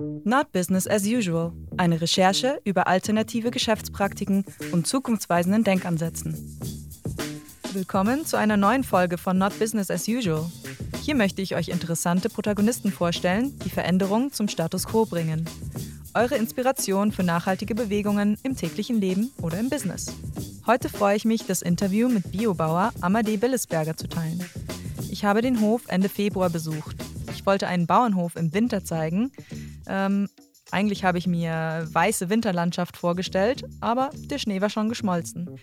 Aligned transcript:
Not 0.00 0.52
Business 0.52 0.86
as 0.86 1.04
Usual. 1.04 1.52
Eine 1.76 2.00
Recherche 2.00 2.58
über 2.64 2.86
alternative 2.86 3.50
Geschäftspraktiken 3.50 4.46
und 4.72 4.86
zukunftsweisenden 4.86 5.62
Denkansätzen. 5.62 6.58
Willkommen 7.74 8.24
zu 8.24 8.38
einer 8.38 8.56
neuen 8.56 8.82
Folge 8.82 9.18
von 9.18 9.36
Not 9.36 9.58
Business 9.58 9.90
as 9.90 10.08
Usual. 10.08 10.50
Hier 11.02 11.14
möchte 11.14 11.42
ich 11.42 11.54
euch 11.54 11.68
interessante 11.68 12.30
Protagonisten 12.30 12.90
vorstellen, 12.90 13.58
die 13.64 13.68
Veränderungen 13.68 14.32
zum 14.32 14.48
Status 14.48 14.86
quo 14.86 15.04
bringen. 15.04 15.44
Eure 16.14 16.36
Inspiration 16.36 17.12
für 17.12 17.22
nachhaltige 17.22 17.74
Bewegungen 17.74 18.38
im 18.42 18.56
täglichen 18.56 19.02
Leben 19.02 19.30
oder 19.42 19.60
im 19.60 19.68
Business. 19.68 20.06
Heute 20.66 20.88
freue 20.88 21.16
ich 21.16 21.26
mich, 21.26 21.44
das 21.44 21.60
Interview 21.60 22.08
mit 22.08 22.32
Biobauer 22.32 22.92
Amadee 23.02 23.36
Billesberger 23.36 23.98
zu 23.98 24.08
teilen. 24.08 24.42
Ich 25.10 25.26
habe 25.26 25.42
den 25.42 25.60
Hof 25.60 25.82
Ende 25.88 26.08
Februar 26.08 26.48
besucht. 26.48 26.96
Ich 27.34 27.44
wollte 27.44 27.66
einen 27.66 27.86
Bauernhof 27.86 28.36
im 28.36 28.54
Winter 28.54 28.84
zeigen. 28.84 29.32
Ähm, 29.90 30.28
eigentlich 30.70 31.04
habe 31.04 31.18
ich 31.18 31.26
mir 31.26 31.88
weiße 31.90 32.30
Winterlandschaft 32.30 32.96
vorgestellt, 32.96 33.64
aber 33.80 34.10
der 34.14 34.38
Schnee 34.38 34.60
war 34.60 34.70
schon 34.70 34.88
geschmolzen. 34.88 35.58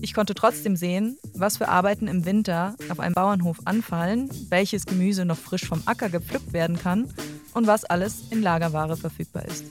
Ich 0.00 0.14
konnte 0.14 0.34
trotzdem 0.34 0.76
sehen, 0.76 1.18
was 1.34 1.58
für 1.58 1.68
Arbeiten 1.68 2.08
im 2.08 2.24
Winter 2.24 2.74
auf 2.88 2.98
einem 2.98 3.14
Bauernhof 3.14 3.58
anfallen, 3.66 4.30
welches 4.48 4.86
Gemüse 4.86 5.24
noch 5.24 5.36
frisch 5.36 5.66
vom 5.66 5.82
Acker 5.84 6.08
gepflückt 6.08 6.52
werden 6.54 6.78
kann 6.78 7.12
und 7.52 7.66
was 7.66 7.84
alles 7.84 8.24
in 8.30 8.42
Lagerware 8.42 8.96
verfügbar 8.96 9.44
ist. 9.44 9.64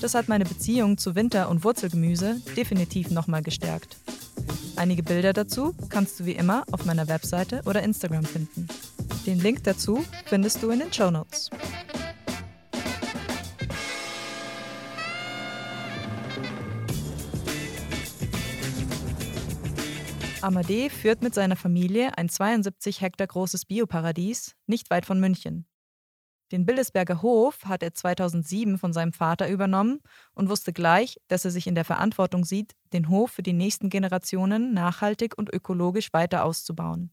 Das 0.00 0.14
hat 0.14 0.28
meine 0.28 0.44
Beziehung 0.44 0.96
zu 0.96 1.14
Winter- 1.14 1.50
und 1.50 1.64
Wurzelgemüse 1.64 2.40
definitiv 2.56 3.10
nochmal 3.10 3.42
gestärkt. 3.42 3.98
Einige 4.76 5.02
Bilder 5.02 5.32
dazu 5.32 5.74
kannst 5.88 6.20
du 6.20 6.24
wie 6.24 6.32
immer 6.32 6.64
auf 6.70 6.84
meiner 6.84 7.08
Webseite 7.08 7.62
oder 7.66 7.82
Instagram 7.82 8.24
finden. 8.24 8.68
Den 9.26 9.40
Link 9.40 9.64
dazu 9.64 10.04
findest 10.26 10.62
du 10.62 10.70
in 10.70 10.78
den 10.78 10.92
Show 10.92 11.10
Notes. 11.10 11.50
Amadee 20.42 20.88
führt 20.88 21.22
mit 21.22 21.34
seiner 21.34 21.56
Familie 21.56 22.16
ein 22.16 22.28
72 22.28 23.00
Hektar 23.00 23.26
großes 23.26 23.64
Bioparadies 23.64 24.54
nicht 24.66 24.88
weit 24.90 25.04
von 25.04 25.18
München. 25.18 25.66
Den 26.52 26.64
Billesberger 26.64 27.22
Hof 27.22 27.64
hat 27.64 27.82
er 27.82 27.92
2007 27.92 28.78
von 28.78 28.92
seinem 28.92 29.12
Vater 29.12 29.48
übernommen 29.48 30.00
und 30.34 30.48
wusste 30.48 30.72
gleich, 30.72 31.18
dass 31.26 31.44
er 31.44 31.50
sich 31.50 31.66
in 31.66 31.74
der 31.74 31.84
Verantwortung 31.84 32.44
sieht, 32.44 32.74
den 32.92 33.08
Hof 33.08 33.32
für 33.32 33.42
die 33.42 33.52
nächsten 33.52 33.90
Generationen 33.90 34.72
nachhaltig 34.72 35.36
und 35.36 35.52
ökologisch 35.52 36.12
weiter 36.12 36.44
auszubauen. 36.44 37.10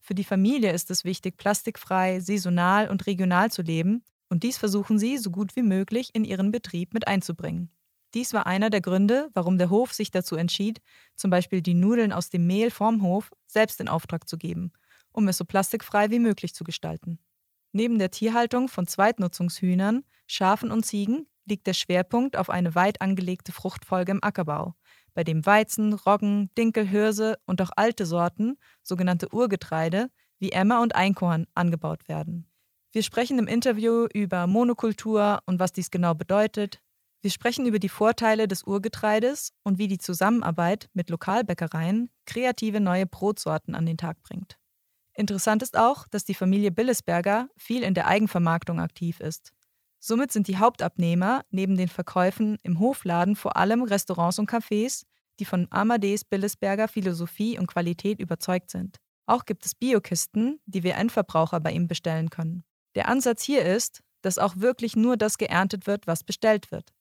Für 0.00 0.14
die 0.14 0.24
Familie 0.24 0.72
ist 0.72 0.90
es 0.90 1.04
wichtig, 1.04 1.38
plastikfrei, 1.38 2.20
saisonal 2.20 2.88
und 2.88 3.06
regional 3.06 3.50
zu 3.50 3.62
leben, 3.62 4.04
und 4.28 4.42
dies 4.42 4.58
versuchen 4.58 4.98
sie 4.98 5.18
so 5.18 5.30
gut 5.30 5.56
wie 5.56 5.62
möglich 5.62 6.10
in 6.14 6.24
ihren 6.24 6.52
Betrieb 6.52 6.94
mit 6.94 7.06
einzubringen. 7.06 7.70
Dies 8.14 8.32
war 8.34 8.46
einer 8.46 8.68
der 8.68 8.80
Gründe, 8.80 9.30
warum 9.32 9.58
der 9.58 9.70
Hof 9.70 9.92
sich 9.92 10.10
dazu 10.10 10.36
entschied, 10.36 10.80
zum 11.16 11.30
Beispiel 11.30 11.62
die 11.62 11.74
Nudeln 11.74 12.12
aus 12.12 12.28
dem 12.28 12.46
Mehl 12.46 12.70
vorm 12.70 13.02
Hof 13.02 13.30
selbst 13.46 13.80
in 13.80 13.88
Auftrag 13.88 14.28
zu 14.28 14.36
geben, 14.36 14.72
um 15.12 15.28
es 15.28 15.38
so 15.38 15.44
plastikfrei 15.44 16.10
wie 16.10 16.18
möglich 16.18 16.54
zu 16.54 16.64
gestalten. 16.64 17.18
Neben 17.72 17.98
der 17.98 18.10
Tierhaltung 18.10 18.68
von 18.68 18.86
Zweitnutzungshühnern, 18.86 20.04
Schafen 20.26 20.70
und 20.70 20.84
Ziegen 20.84 21.26
liegt 21.46 21.66
der 21.66 21.72
Schwerpunkt 21.72 22.36
auf 22.36 22.50
eine 22.50 22.74
weit 22.74 23.00
angelegte 23.00 23.52
Fruchtfolge 23.52 24.12
im 24.12 24.22
Ackerbau, 24.22 24.74
bei 25.14 25.24
dem 25.24 25.44
Weizen, 25.46 25.94
Roggen, 25.94 26.50
Dinkel, 26.56 26.86
Hirse 26.86 27.38
und 27.46 27.60
auch 27.62 27.70
alte 27.76 28.06
Sorten, 28.06 28.58
sogenannte 28.82 29.32
Urgetreide, 29.32 30.10
wie 30.38 30.52
Emmer 30.52 30.82
und 30.82 30.94
Einkorn, 30.94 31.46
angebaut 31.54 32.08
werden. 32.08 32.46
Wir 32.92 33.02
sprechen 33.02 33.38
im 33.38 33.46
Interview 33.46 34.06
über 34.12 34.46
Monokultur 34.46 35.40
und 35.46 35.58
was 35.58 35.72
dies 35.72 35.90
genau 35.90 36.14
bedeutet. 36.14 36.82
Wir 37.22 37.30
sprechen 37.30 37.66
über 37.66 37.78
die 37.78 37.88
Vorteile 37.88 38.48
des 38.48 38.64
Urgetreides 38.64 39.52
und 39.62 39.78
wie 39.78 39.86
die 39.86 39.98
Zusammenarbeit 39.98 40.90
mit 40.92 41.08
Lokalbäckereien 41.08 42.10
kreative 42.26 42.80
neue 42.80 43.06
Brotsorten 43.06 43.76
an 43.76 43.86
den 43.86 43.96
Tag 43.96 44.20
bringt. 44.24 44.58
Interessant 45.14 45.62
ist 45.62 45.78
auch, 45.78 46.08
dass 46.08 46.24
die 46.24 46.34
Familie 46.34 46.72
Billesberger 46.72 47.48
viel 47.56 47.84
in 47.84 47.94
der 47.94 48.08
Eigenvermarktung 48.08 48.80
aktiv 48.80 49.20
ist. 49.20 49.52
Somit 50.00 50.32
sind 50.32 50.48
die 50.48 50.56
Hauptabnehmer 50.56 51.44
neben 51.50 51.76
den 51.76 51.86
Verkäufen 51.86 52.58
im 52.64 52.80
Hofladen 52.80 53.36
vor 53.36 53.56
allem 53.56 53.84
Restaurants 53.84 54.40
und 54.40 54.50
Cafés, 54.50 55.04
die 55.38 55.44
von 55.44 55.68
Amadeus 55.70 56.24
Billesberger 56.24 56.88
Philosophie 56.88 57.56
und 57.56 57.68
Qualität 57.68 58.18
überzeugt 58.18 58.68
sind. 58.68 58.96
Auch 59.26 59.44
gibt 59.44 59.64
es 59.64 59.76
Biokisten, 59.76 60.60
die 60.66 60.82
wir 60.82 60.96
Endverbraucher 60.96 61.60
bei 61.60 61.70
ihm 61.70 61.86
bestellen 61.86 62.30
können. 62.30 62.64
Der 62.96 63.06
Ansatz 63.06 63.44
hier 63.44 63.64
ist, 63.64 64.00
dass 64.22 64.38
auch 64.38 64.56
wirklich 64.56 64.96
nur 64.96 65.16
das 65.16 65.38
geerntet 65.38 65.86
wird, 65.86 66.08
was 66.08 66.24
bestellt 66.24 66.72
wird. 66.72 66.92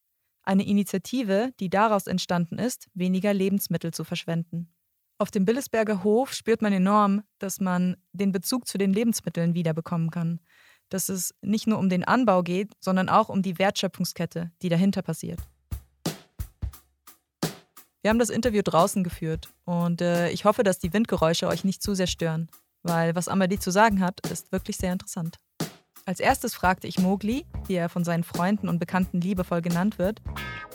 Eine 0.43 0.65
Initiative, 0.65 1.53
die 1.59 1.69
daraus 1.69 2.07
entstanden 2.07 2.57
ist, 2.57 2.87
weniger 2.93 3.33
Lebensmittel 3.33 3.93
zu 3.93 4.03
verschwenden. 4.03 4.73
Auf 5.19 5.29
dem 5.29 5.45
Billesberger 5.45 6.03
Hof 6.03 6.33
spürt 6.33 6.63
man 6.63 6.73
enorm, 6.73 7.21
dass 7.37 7.59
man 7.59 7.95
den 8.11 8.31
Bezug 8.31 8.67
zu 8.67 8.79
den 8.79 8.91
Lebensmitteln 8.91 9.53
wiederbekommen 9.53 10.09
kann. 10.09 10.39
Dass 10.89 11.09
es 11.09 11.35
nicht 11.41 11.67
nur 11.67 11.77
um 11.77 11.89
den 11.89 12.03
Anbau 12.03 12.41
geht, 12.41 12.71
sondern 12.79 13.07
auch 13.07 13.29
um 13.29 13.43
die 13.43 13.59
Wertschöpfungskette, 13.59 14.51
die 14.63 14.69
dahinter 14.69 15.03
passiert. 15.03 15.39
Wir 18.01 18.09
haben 18.09 18.17
das 18.17 18.31
Interview 18.31 18.63
draußen 18.63 19.03
geführt 19.03 19.49
und 19.63 20.01
äh, 20.01 20.31
ich 20.31 20.43
hoffe, 20.45 20.63
dass 20.63 20.79
die 20.79 20.91
Windgeräusche 20.91 21.47
euch 21.47 21.63
nicht 21.63 21.83
zu 21.83 21.93
sehr 21.93 22.07
stören, 22.07 22.49
weil 22.81 23.13
was 23.13 23.27
Amadee 23.27 23.59
zu 23.59 23.69
sagen 23.69 23.99
hat, 23.99 24.27
ist 24.31 24.51
wirklich 24.51 24.77
sehr 24.77 24.91
interessant. 24.91 25.37
Als 26.05 26.19
erstes 26.19 26.55
fragte 26.55 26.87
ich 26.87 26.97
Mogli, 26.97 27.45
wie 27.67 27.75
er 27.75 27.87
von 27.87 28.03
seinen 28.03 28.23
Freunden 28.23 28.67
und 28.67 28.79
Bekannten 28.79 29.21
liebevoll 29.21 29.61
genannt 29.61 29.99
wird, 29.99 30.21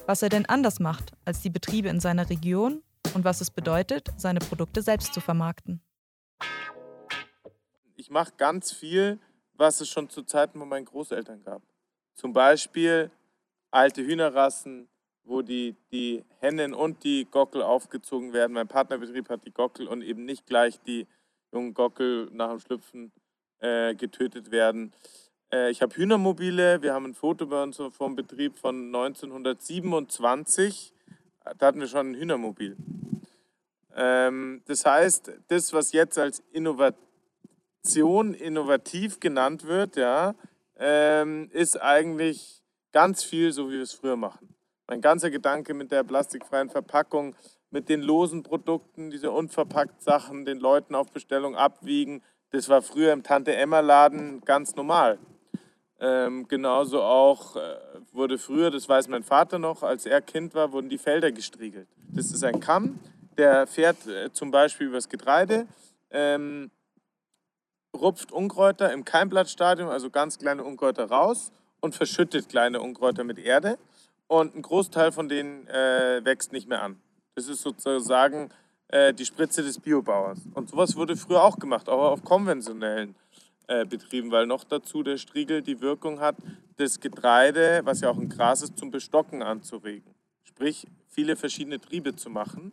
was 0.06 0.22
er 0.22 0.28
denn 0.28 0.46
anders 0.46 0.78
macht 0.78 1.12
als 1.24 1.40
die 1.40 1.50
Betriebe 1.50 1.88
in 1.88 1.98
seiner 1.98 2.30
Region 2.30 2.82
und 3.14 3.24
was 3.24 3.40
es 3.40 3.50
bedeutet, 3.50 4.08
seine 4.16 4.38
Produkte 4.38 4.82
selbst 4.82 5.12
zu 5.12 5.20
vermarkten. 5.20 5.80
Ich 7.96 8.08
mache 8.08 8.32
ganz 8.36 8.72
viel, 8.72 9.18
was 9.54 9.80
es 9.80 9.88
schon 9.88 10.08
zu 10.08 10.22
Zeiten 10.22 10.60
von 10.60 10.68
meinen 10.68 10.84
Großeltern 10.84 11.42
gab. 11.42 11.62
Zum 12.14 12.32
Beispiel 12.32 13.10
alte 13.72 14.02
Hühnerrassen, 14.02 14.88
wo 15.24 15.42
die, 15.42 15.74
die 15.90 16.24
Hennen 16.38 16.72
und 16.72 17.02
die 17.02 17.24
Gockel 17.24 17.62
aufgezogen 17.62 18.32
werden. 18.32 18.52
Mein 18.52 18.68
Partnerbetrieb 18.68 19.28
hat 19.28 19.44
die 19.44 19.50
Gockel 19.50 19.88
und 19.88 20.02
eben 20.02 20.24
nicht 20.24 20.46
gleich 20.46 20.80
die 20.82 21.08
jungen 21.52 21.74
Gockel 21.74 22.30
nach 22.32 22.50
dem 22.50 22.60
Schlüpfen 22.60 23.12
äh, 23.60 23.94
getötet 23.94 24.50
werden. 24.50 24.92
Äh, 25.52 25.70
ich 25.70 25.82
habe 25.82 25.96
Hühnermobile. 25.96 26.82
Wir 26.82 26.94
haben 26.94 27.06
ein 27.06 27.14
Foto 27.14 27.46
bei 27.46 27.62
uns 27.62 27.80
vom 27.92 28.16
Betrieb 28.16 28.58
von 28.58 28.86
1927 28.86 30.94
da 31.58 31.66
hatten 31.66 31.80
wir 31.80 31.86
schon 31.86 32.10
ein 32.10 32.14
Hühnermobil. 32.14 32.76
Ähm, 33.94 34.62
das 34.66 34.84
heißt, 34.84 35.32
das, 35.48 35.72
was 35.72 35.92
jetzt 35.92 36.18
als 36.18 36.42
Innovation, 36.52 38.34
innovativ 38.34 39.20
genannt 39.20 39.64
wird, 39.64 39.96
ja, 39.96 40.34
ähm, 40.76 41.48
ist 41.52 41.80
eigentlich 41.80 42.62
ganz 42.92 43.24
viel 43.24 43.52
so, 43.52 43.68
wie 43.68 43.74
wir 43.74 43.82
es 43.82 43.94
früher 43.94 44.16
machen. 44.16 44.54
Mein 44.88 45.00
ganzer 45.00 45.30
Gedanke 45.30 45.72
mit 45.72 45.92
der 45.92 46.04
plastikfreien 46.04 46.68
Verpackung, 46.68 47.34
mit 47.70 47.88
den 47.88 48.02
losen 48.02 48.42
Produkten, 48.42 49.10
diese 49.10 49.30
unverpackt 49.30 50.02
Sachen, 50.02 50.44
den 50.44 50.58
Leuten 50.58 50.94
auf 50.94 51.12
Bestellung 51.12 51.56
abwiegen, 51.56 52.22
das 52.50 52.68
war 52.68 52.82
früher 52.82 53.12
im 53.12 53.22
Tante-Emma-Laden 53.22 54.42
ganz 54.42 54.76
normal. 54.76 55.18
Ähm, 55.98 56.46
genauso 56.46 57.02
auch 57.02 57.56
äh, 57.56 57.76
wurde 58.12 58.38
früher, 58.38 58.70
das 58.70 58.88
weiß 58.88 59.08
mein 59.08 59.22
Vater 59.22 59.58
noch, 59.58 59.82
als 59.82 60.04
er 60.04 60.20
Kind 60.20 60.54
war, 60.54 60.72
wurden 60.72 60.88
die 60.88 60.98
Felder 60.98 61.32
gestriegelt. 61.32 61.88
Das 62.08 62.32
ist 62.32 62.44
ein 62.44 62.60
Kamm, 62.60 62.98
der 63.38 63.66
fährt 63.66 64.06
äh, 64.06 64.30
zum 64.32 64.50
Beispiel 64.50 64.88
übers 64.88 65.08
Getreide, 65.08 65.66
ähm, 66.10 66.70
rupft 67.96 68.30
Unkräuter 68.30 68.92
im 68.92 69.04
Keimblattstadium, 69.04 69.88
also 69.88 70.10
ganz 70.10 70.38
kleine 70.38 70.64
Unkräuter 70.64 71.06
raus 71.06 71.50
und 71.80 71.94
verschüttet 71.94 72.48
kleine 72.48 72.80
Unkräuter 72.80 73.24
mit 73.24 73.38
Erde. 73.38 73.78
Und 74.28 74.54
ein 74.54 74.62
Großteil 74.62 75.12
von 75.12 75.28
denen 75.28 75.66
äh, 75.68 76.20
wächst 76.24 76.52
nicht 76.52 76.68
mehr 76.68 76.82
an. 76.82 77.00
Das 77.36 77.48
ist 77.48 77.62
sozusagen 77.62 78.50
äh, 78.88 79.12
die 79.12 79.24
Spritze 79.24 79.62
des 79.62 79.78
Biobauers. 79.78 80.40
Und 80.54 80.70
sowas 80.70 80.96
wurde 80.96 81.16
früher 81.16 81.42
auch 81.42 81.58
gemacht, 81.58 81.88
auch 81.88 82.12
auf 82.12 82.24
konventionellen 82.24 83.14
äh, 83.68 83.84
betrieben, 83.84 84.30
weil 84.30 84.46
noch 84.46 84.64
dazu 84.64 85.02
der 85.02 85.16
Striegel 85.16 85.62
die 85.62 85.80
Wirkung 85.80 86.20
hat, 86.20 86.36
das 86.76 87.00
Getreide, 87.00 87.80
was 87.84 88.00
ja 88.00 88.10
auch 88.10 88.16
ein 88.16 88.28
Gras 88.28 88.62
ist, 88.62 88.78
zum 88.78 88.90
Bestocken 88.90 89.42
anzuregen. 89.42 90.14
Sprich, 90.44 90.86
viele 91.08 91.36
verschiedene 91.36 91.80
Triebe 91.80 92.14
zu 92.14 92.30
machen, 92.30 92.72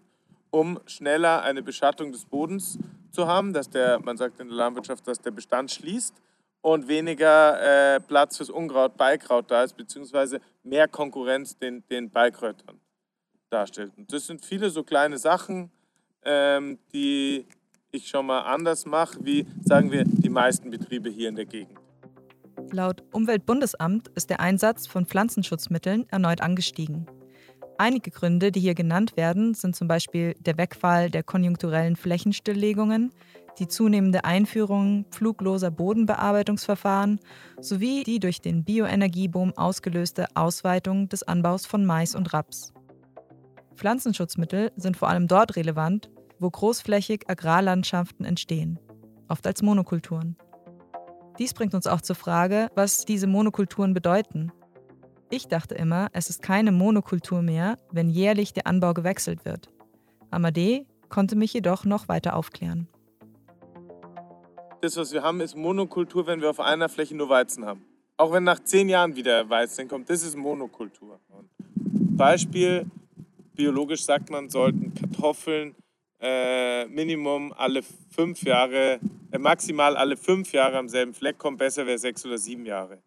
um 0.51 0.79
schneller 0.85 1.41
eine 1.41 1.63
Beschattung 1.63 2.11
des 2.11 2.25
Bodens 2.25 2.77
zu 3.11 3.27
haben, 3.27 3.53
dass 3.53 3.69
der, 3.69 3.99
man 3.99 4.17
sagt 4.17 4.39
in 4.39 4.49
der 4.49 4.57
Landwirtschaft, 4.57 5.07
dass 5.07 5.19
der 5.19 5.31
Bestand 5.31 5.71
schließt 5.71 6.13
und 6.61 6.87
weniger 6.87 7.95
äh, 7.95 7.99
Platz 7.99 8.37
fürs 8.37 8.49
Unkraut, 8.49 8.95
Beikraut 8.95 9.49
da 9.49 9.63
ist, 9.63 9.75
beziehungsweise 9.75 10.41
mehr 10.63 10.87
Konkurrenz 10.87 11.57
den, 11.57 11.83
den 11.89 12.09
Beikräutern 12.09 12.79
darstellt. 13.49 13.91
Und 13.97 14.11
das 14.13 14.27
sind 14.27 14.45
viele 14.45 14.69
so 14.69 14.83
kleine 14.83 15.17
Sachen, 15.17 15.71
ähm, 16.25 16.77
die 16.93 17.45
ich 17.91 18.07
schon 18.07 18.25
mal 18.25 18.41
anders 18.41 18.85
mache, 18.85 19.17
wie 19.21 19.45
sagen 19.63 19.91
wir 19.91 20.03
die 20.03 20.29
meisten 20.29 20.71
Betriebe 20.71 21.09
hier 21.09 21.29
in 21.29 21.35
der 21.35 21.45
Gegend. 21.45 21.77
Laut 22.71 23.03
Umweltbundesamt 23.11 24.07
ist 24.15 24.29
der 24.29 24.39
Einsatz 24.39 24.87
von 24.87 25.05
Pflanzenschutzmitteln 25.05 26.07
erneut 26.09 26.41
angestiegen. 26.41 27.05
Einige 27.77 28.11
Gründe, 28.11 28.51
die 28.51 28.59
hier 28.59 28.75
genannt 28.75 29.17
werden, 29.17 29.53
sind 29.53 29.75
zum 29.75 29.87
Beispiel 29.87 30.35
der 30.39 30.57
Wegfall 30.57 31.09
der 31.09 31.23
konjunkturellen 31.23 31.95
Flächenstilllegungen, 31.95 33.11
die 33.59 33.67
zunehmende 33.67 34.25
Einführung 34.25 35.05
flugloser 35.11 35.71
Bodenbearbeitungsverfahren 35.71 37.19
sowie 37.59 38.03
die 38.03 38.19
durch 38.19 38.41
den 38.41 38.63
Bioenergieboom 38.63 39.53
ausgelöste 39.55 40.27
Ausweitung 40.35 41.09
des 41.09 41.23
Anbaus 41.23 41.65
von 41.65 41.85
Mais 41.85 42.15
und 42.15 42.33
Raps. 42.33 42.73
Pflanzenschutzmittel 43.75 44.71
sind 44.75 44.97
vor 44.97 45.09
allem 45.09 45.27
dort 45.27 45.55
relevant, 45.55 46.09
wo 46.43 46.49
großflächig 46.49 47.29
Agrarlandschaften 47.29 48.25
entstehen, 48.25 48.77
oft 49.29 49.47
als 49.47 49.61
Monokulturen. 49.61 50.35
Dies 51.39 51.53
bringt 51.53 51.73
uns 51.73 51.87
auch 51.87 52.01
zur 52.01 52.17
Frage, 52.17 52.67
was 52.75 53.05
diese 53.05 53.27
Monokulturen 53.27 53.93
bedeuten. 53.93 54.51
Ich 55.31 55.47
dachte 55.47 55.73
immer, 55.73 56.09
es 56.11 56.29
ist 56.29 56.43
keine 56.43 56.71
Monokultur 56.71 57.41
mehr, 57.41 57.79
wenn 57.91 58.09
jährlich 58.09 58.53
der 58.53 58.67
Anbau 58.67 58.93
gewechselt 58.93 59.45
wird. 59.45 59.69
Amadee 60.29 60.85
konnte 61.09 61.35
mich 61.35 61.53
jedoch 61.53 61.85
noch 61.85 62.07
weiter 62.07 62.35
aufklären. 62.35 62.87
Das, 64.81 64.97
was 64.97 65.13
wir 65.13 65.23
haben, 65.23 65.39
ist 65.39 65.55
Monokultur, 65.55 66.27
wenn 66.27 66.41
wir 66.41 66.49
auf 66.49 66.59
einer 66.59 66.89
Fläche 66.89 67.15
nur 67.15 67.29
Weizen 67.29 67.65
haben. 67.65 67.85
Auch 68.17 68.33
wenn 68.33 68.43
nach 68.43 68.59
zehn 68.59 68.89
Jahren 68.89 69.15
wieder 69.15 69.49
Weizen 69.49 69.87
kommt, 69.87 70.09
das 70.09 70.23
ist 70.23 70.35
Monokultur. 70.35 71.19
Beispiel, 71.85 72.85
biologisch 73.55 74.03
sagt 74.03 74.29
man, 74.29 74.49
sollten 74.49 74.93
Kartoffeln 74.93 75.73
äh, 76.23 76.85
Minimum 76.85 77.53
alle 77.53 77.81
fünf 78.15 78.43
Jahre, 78.43 78.99
äh, 79.31 79.37
maximal 79.37 79.97
alle 79.97 80.15
fünf 80.15 80.53
Jahre 80.53 80.77
am 80.77 80.87
selben 80.87 81.13
Fleck 81.13 81.37
kommen. 81.37 81.57
Besser 81.57 81.85
wäre 81.85 81.97
sechs 81.97 82.25
oder 82.25 82.37
sieben 82.37 82.65
Jahre. 82.65 82.99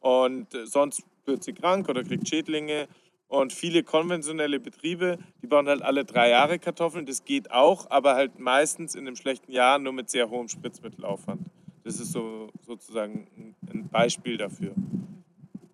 Und 0.00 0.52
äh, 0.52 0.66
sonst 0.66 1.04
wird 1.26 1.44
sie 1.44 1.52
krank 1.52 1.88
oder 1.88 2.02
kriegt 2.02 2.28
Schädlinge. 2.28 2.88
Und 3.28 3.52
viele 3.52 3.84
konventionelle 3.84 4.60
Betriebe, 4.60 5.18
die 5.42 5.46
bauen 5.46 5.68
halt 5.68 5.82
alle 5.82 6.04
drei 6.04 6.30
Jahre 6.30 6.58
Kartoffeln. 6.58 7.06
Das 7.06 7.24
geht 7.24 7.52
auch, 7.52 7.88
aber 7.90 8.14
halt 8.14 8.38
meistens 8.38 8.96
in 8.96 9.06
einem 9.06 9.16
schlechten 9.16 9.52
Jahr 9.52 9.78
nur 9.78 9.92
mit 9.92 10.10
sehr 10.10 10.28
hohem 10.28 10.48
Spritzmittelaufwand. 10.48 11.40
Das 11.84 12.00
ist 12.00 12.12
so 12.12 12.48
sozusagen 12.66 13.54
ein 13.72 13.88
Beispiel 13.88 14.36
dafür. 14.36 14.74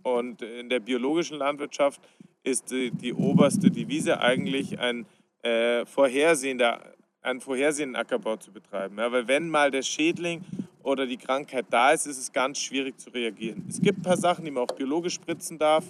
Und 0.02 0.42
in 0.42 0.68
der 0.68 0.80
biologischen 0.80 1.38
Landwirtschaft 1.38 2.00
ist 2.42 2.70
die, 2.70 2.90
die 2.90 3.12
oberste 3.12 3.70
Devise 3.70 4.20
eigentlich 4.20 4.78
ein 4.78 5.06
äh, 5.42 5.84
vorhersehender, 5.86 6.94
einen 7.22 7.40
vorhersehenden 7.40 7.96
Ackerbau 7.96 8.36
zu 8.36 8.52
betreiben. 8.52 8.98
Ja, 8.98 9.10
weil 9.10 9.28
wenn 9.28 9.48
mal 9.48 9.70
der 9.70 9.82
Schädling 9.82 10.44
oder 10.82 11.06
die 11.06 11.16
Krankheit 11.16 11.66
da 11.70 11.92
ist, 11.92 12.06
ist 12.06 12.18
es 12.18 12.32
ganz 12.32 12.58
schwierig 12.58 12.98
zu 12.98 13.10
reagieren. 13.10 13.64
Es 13.68 13.80
gibt 13.80 13.98
ein 13.98 14.02
paar 14.02 14.16
Sachen, 14.16 14.44
die 14.44 14.50
man 14.50 14.64
auch 14.64 14.74
biologisch 14.74 15.14
spritzen 15.14 15.58
darf, 15.58 15.84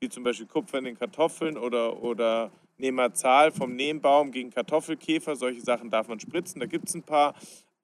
wie 0.00 0.08
zum 0.08 0.22
Beispiel 0.22 0.46
Kupfer 0.46 0.78
in 0.78 0.84
den 0.84 0.98
Kartoffeln 0.98 1.56
oder, 1.56 2.02
oder 2.02 2.50
Nematzahl 2.78 3.50
vom 3.50 3.74
Nebenbaum 3.74 4.30
gegen 4.30 4.50
Kartoffelkäfer. 4.50 5.36
Solche 5.36 5.60
Sachen 5.60 5.90
darf 5.90 6.08
man 6.08 6.20
spritzen, 6.20 6.60
da 6.60 6.66
gibt 6.66 6.88
es 6.88 6.94
ein 6.94 7.02
paar, 7.02 7.34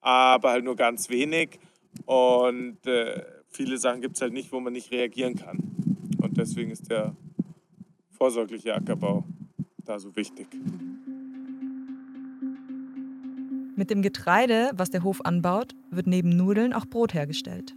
aber 0.01 0.51
halt 0.51 0.63
nur 0.63 0.75
ganz 0.75 1.09
wenig. 1.09 1.59
Und 2.05 2.85
äh, 2.85 3.23
viele 3.49 3.77
Sachen 3.77 4.01
gibt 4.01 4.15
es 4.15 4.21
halt 4.21 4.33
nicht, 4.33 4.51
wo 4.51 4.59
man 4.59 4.73
nicht 4.73 4.91
reagieren 4.91 5.35
kann. 5.35 5.57
Und 6.21 6.37
deswegen 6.37 6.71
ist 6.71 6.89
der 6.89 7.15
vorsorgliche 8.11 8.73
Ackerbau 8.73 9.23
da 9.85 9.99
so 9.99 10.15
wichtig. 10.15 10.47
Mit 13.75 13.89
dem 13.89 14.03
Getreide, 14.03 14.69
was 14.75 14.91
der 14.91 15.03
Hof 15.03 15.21
anbaut, 15.25 15.73
wird 15.89 16.05
neben 16.05 16.29
Nudeln 16.29 16.73
auch 16.73 16.85
Brot 16.85 17.15
hergestellt. 17.15 17.75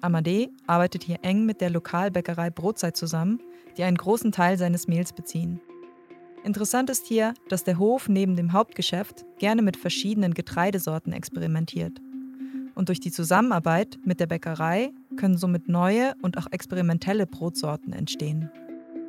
Amadee 0.00 0.48
arbeitet 0.66 1.04
hier 1.04 1.18
eng 1.20 1.44
mit 1.44 1.60
der 1.60 1.68
Lokalbäckerei 1.68 2.48
Brotzeit 2.48 2.96
zusammen, 2.96 3.40
die 3.76 3.82
einen 3.82 3.98
großen 3.98 4.32
Teil 4.32 4.56
seines 4.56 4.88
Mehls 4.88 5.12
beziehen. 5.12 5.60
Interessant 6.44 6.88
ist 6.88 7.06
hier, 7.06 7.34
dass 7.50 7.64
der 7.64 7.78
Hof 7.78 8.08
neben 8.08 8.36
dem 8.36 8.52
Hauptgeschäft 8.52 9.26
gerne 9.38 9.60
mit 9.60 9.76
verschiedenen 9.76 10.32
Getreidesorten 10.32 11.12
experimentiert. 11.12 12.00
Und 12.74 12.88
durch 12.88 13.00
die 13.00 13.12
Zusammenarbeit 13.12 13.98
mit 14.02 14.20
der 14.20 14.26
Bäckerei 14.26 14.92
können 15.16 15.36
somit 15.36 15.68
neue 15.68 16.14
und 16.22 16.38
auch 16.38 16.46
experimentelle 16.52 17.26
Brotsorten 17.26 17.92
entstehen. 17.92 18.50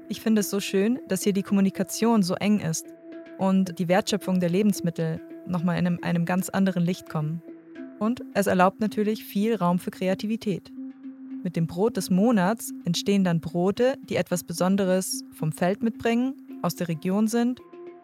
Ich 0.09 0.19
finde 0.19 0.41
es 0.41 0.49
so 0.49 0.59
schön, 0.59 0.99
dass 1.07 1.23
hier 1.23 1.33
die 1.33 1.43
Kommunikation 1.43 2.23
so 2.23 2.35
eng 2.35 2.59
ist 2.59 2.87
und 3.37 3.79
die 3.79 3.87
Wertschöpfung 3.87 4.39
der 4.39 4.49
Lebensmittel 4.49 5.21
nochmal 5.47 5.77
in 5.77 6.03
einem, 6.03 6.25
ganz 6.25 6.49
anderen 6.49 6.83
Licht 6.83 7.09
kommen. 7.09 7.41
Und 7.99 8.23
es 8.33 8.47
erlaubt 8.47 8.79
natürlich 8.79 9.23
viel 9.23 9.55
Raum 9.55 9.79
für 9.79 9.91
Kreativität. 9.91 10.71
Mit 11.43 11.55
dem 11.55 11.67
Brot 11.67 11.97
des 11.97 12.09
Monats 12.09 12.73
entstehen 12.85 13.23
dann 13.23 13.39
Brote, 13.39 13.97
die 14.09 14.15
etwas 14.15 14.43
Besonderes 14.43 15.23
vom 15.31 15.51
Feld 15.51 15.83
mitbringen, 15.83 16.33
aus 16.61 16.75
der 16.75 16.87
Region 16.87 17.27
sind 17.27 17.61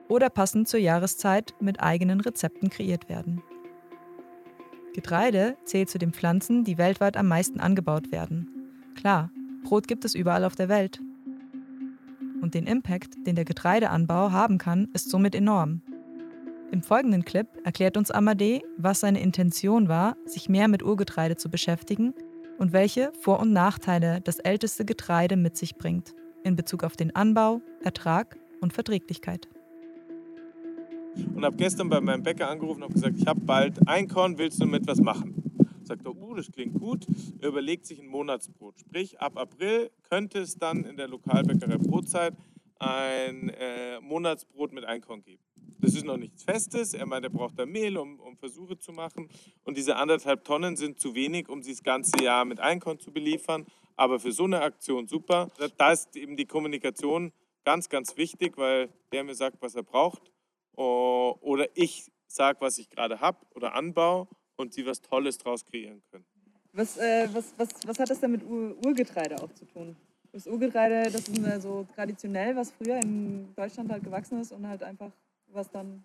oder 0.08 0.30
passend 0.30 0.68
zur 0.68 0.80
Jahreszeit 0.80 1.56
mit 1.60 1.82
eigenen 1.82 2.22
Rezepten 2.22 2.70
kreiert 2.70 3.10
werden. 3.10 3.42
Getreide 4.94 5.58
zählt 5.64 5.90
zu 5.90 5.98
den 5.98 6.12
Pflanzen, 6.12 6.64
die 6.64 6.78
weltweit 6.78 7.18
am 7.18 7.28
meisten 7.28 7.60
angebaut 7.60 8.12
werden. 8.12 8.50
Klar, 8.96 9.32
Brot 9.64 9.88
gibt 9.88 10.06
es 10.06 10.16
überall 10.16 10.44
auf 10.44 10.56
der 10.56 10.70
Welt. 10.70 11.02
Und 12.42 12.54
den 12.56 12.68
Impact, 12.68 13.26
den 13.26 13.36
der 13.36 13.46
Getreideanbau 13.46 14.32
haben 14.32 14.58
kann, 14.58 14.90
ist 14.94 15.10
somit 15.10 15.34
enorm. 15.34 15.82
Im 16.72 16.82
folgenden 16.82 17.26
Clip 17.26 17.48
erklärt 17.66 17.98
uns 17.98 18.12
Amadee, 18.12 18.64
was 18.78 19.02
seine 19.02 19.22
Intention 19.22 19.90
war, 19.90 20.16
sich 20.26 20.48
mehr 20.48 20.70
mit 20.70 20.84
Urgetreide 20.84 21.36
zu 21.36 21.50
beschäftigen 21.50 22.14
und 22.60 22.72
welche 22.72 23.12
Vor- 23.20 23.42
und 23.42 23.52
Nachteile 23.52 24.22
das 24.22 24.40
älteste 24.40 24.86
Getreide 24.86 25.36
mit 25.36 25.58
sich 25.58 25.76
bringt 25.76 26.16
in 26.46 26.56
Bezug 26.56 26.86
auf 26.86 26.96
den 26.96 27.14
Anbau, 27.14 27.62
Ertrag 27.84 28.38
und 28.62 28.72
Verträglichkeit. 28.72 29.50
Und 31.36 31.44
habe 31.44 31.58
gestern 31.58 31.90
bei 31.90 32.00
meinem 32.00 32.24
Bäcker 32.24 32.50
angerufen 32.50 32.84
und 32.84 32.94
gesagt, 32.94 33.18
ich 33.18 33.28
habe 33.28 33.42
bald 33.42 33.86
ein 33.86 34.08
Korn, 34.08 34.38
willst 34.38 34.62
du 34.62 34.66
mit 34.66 34.88
was 34.88 35.02
machen? 35.02 35.36
Sagt 35.84 36.06
er, 36.06 36.16
uh, 36.16 36.36
das 36.36 36.50
klingt 36.50 36.80
gut. 36.80 37.06
Er 37.42 37.50
überlegt 37.50 37.86
sich 37.86 38.00
ein 38.00 38.08
Monatsbrot. 38.08 38.80
Sprich, 38.80 39.20
ab 39.20 39.38
April 39.38 39.92
könnte 40.10 40.40
es 40.40 40.56
dann 40.56 40.86
in 40.86 40.96
der 40.96 41.10
Lokalbäckerei 41.10 41.78
Brotzeit 41.78 42.34
ein 42.80 43.50
äh, 43.50 44.00
Monatsbrot 44.00 44.72
mit 44.72 44.86
Einkorn 44.86 45.22
geben. 45.22 45.44
Das 45.82 45.96
ist 45.96 46.06
noch 46.06 46.18
nichts 46.18 46.44
Festes. 46.44 46.94
Er 46.94 47.08
meint, 47.08 47.26
er 47.26 47.32
braucht 47.32 47.58
da 47.58 47.66
Mehl, 47.66 47.98
um, 47.98 48.20
um 48.20 48.38
Versuche 48.38 48.78
zu 48.78 48.92
machen. 48.92 49.28
Und 49.64 49.78
diese 49.78 49.96
anderthalb 49.96 50.44
Tonnen 50.44 50.76
sind 50.76 51.00
zu 51.00 51.16
wenig, 51.16 51.50
um 51.50 51.64
sie 51.64 51.72
das 51.72 51.82
ganze 51.82 52.24
Jahr 52.24 52.46
mit 52.46 52.60
Einkorn 52.60 53.00
zu 53.00 53.12
beliefern. 53.12 53.66
Aber 53.96 54.20
für 54.20 54.32
so 54.32 54.44
eine 54.44 54.62
Aktion 54.62 55.08
super. 55.08 55.50
Da 55.78 55.92
ist 55.92 56.16
eben 56.16 56.38
die 56.38 56.46
Kommunikation 56.46 57.32
ganz, 57.66 57.90
ganz 57.90 58.16
wichtig, 58.16 58.58
weil 58.58 58.90
der 59.12 59.24
mir 59.24 59.36
sagt, 59.36 59.58
was 59.62 59.76
er 59.76 59.84
braucht. 59.84 60.32
Oder 60.76 61.68
ich 61.74 62.12
sage, 62.28 62.62
was 62.62 62.78
ich 62.78 62.90
gerade 62.90 63.20
habe 63.20 63.40
oder 63.56 63.74
anbaue 63.74 64.28
und 64.56 64.74
sie 64.74 64.86
was 64.86 65.02
Tolles 65.02 65.38
draus 65.40 65.66
kreieren 65.66 66.02
können. 66.12 66.26
Was, 66.74 66.98
äh, 66.98 67.28
was, 67.34 67.54
was, 67.58 67.70
was 67.86 68.00
hat 68.00 68.10
das 68.10 68.22
denn 68.22 68.32
mit 68.32 68.44
Ur 68.46 68.78
Urgetreide 68.86 69.36
auch 69.44 69.52
zu 69.52 69.66
tun? 69.66 69.98
Das 70.32 70.48
Urgetreide, 70.48 71.12
das 71.12 71.28
ist 71.28 71.62
so 71.62 71.86
traditionell, 71.94 72.56
was 72.56 72.72
früher 72.72 72.98
in 73.02 73.54
Deutschland 73.56 73.92
halt 73.92 74.04
gewachsen 74.04 74.40
ist 74.40 74.54
und 74.54 74.66
halt 74.66 74.82
einfach 74.82 75.12
was 75.54 75.70
dann 75.70 76.04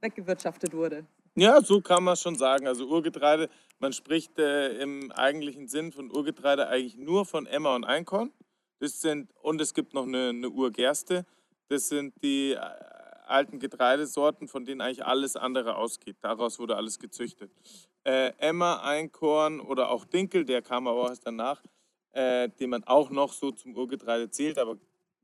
weggewirtschaftet 0.00 0.72
wurde. 0.74 1.06
Ja, 1.36 1.60
so 1.62 1.80
kann 1.80 2.04
man 2.04 2.16
schon 2.16 2.36
sagen. 2.36 2.66
Also 2.66 2.86
Urgetreide, 2.88 3.48
man 3.78 3.92
spricht 3.92 4.38
äh, 4.38 4.78
im 4.78 5.12
eigentlichen 5.12 5.68
Sinn 5.68 5.92
von 5.92 6.10
Urgetreide 6.10 6.68
eigentlich 6.68 6.96
nur 6.96 7.24
von 7.24 7.46
Emmer 7.46 7.74
und 7.74 7.84
Einkorn. 7.84 8.32
Das 8.80 9.00
sind, 9.00 9.30
und 9.42 9.60
es 9.60 9.74
gibt 9.74 9.94
noch 9.94 10.06
eine, 10.06 10.30
eine 10.30 10.50
Urgerste. 10.50 11.24
Das 11.68 11.88
sind 11.88 12.14
die 12.22 12.52
äh, 12.52 12.58
alten 13.26 13.60
Getreidesorten, 13.60 14.48
von 14.48 14.64
denen 14.64 14.80
eigentlich 14.80 15.04
alles 15.04 15.36
andere 15.36 15.76
ausgeht. 15.76 16.16
Daraus 16.20 16.58
wurde 16.58 16.76
alles 16.76 16.98
gezüchtet. 16.98 17.52
Äh, 18.04 18.32
Emmer, 18.38 18.82
Einkorn 18.82 19.60
oder 19.60 19.90
auch 19.90 20.04
Dinkel, 20.04 20.44
der 20.44 20.62
kam 20.62 20.88
aber 20.88 21.02
auch 21.02 21.08
erst 21.10 21.26
danach, 21.26 21.62
äh, 22.12 22.48
den 22.48 22.70
man 22.70 22.84
auch 22.84 23.10
noch 23.10 23.32
so 23.32 23.52
zum 23.52 23.76
Urgetreide 23.76 24.30
zählt, 24.30 24.58
aber 24.58 24.76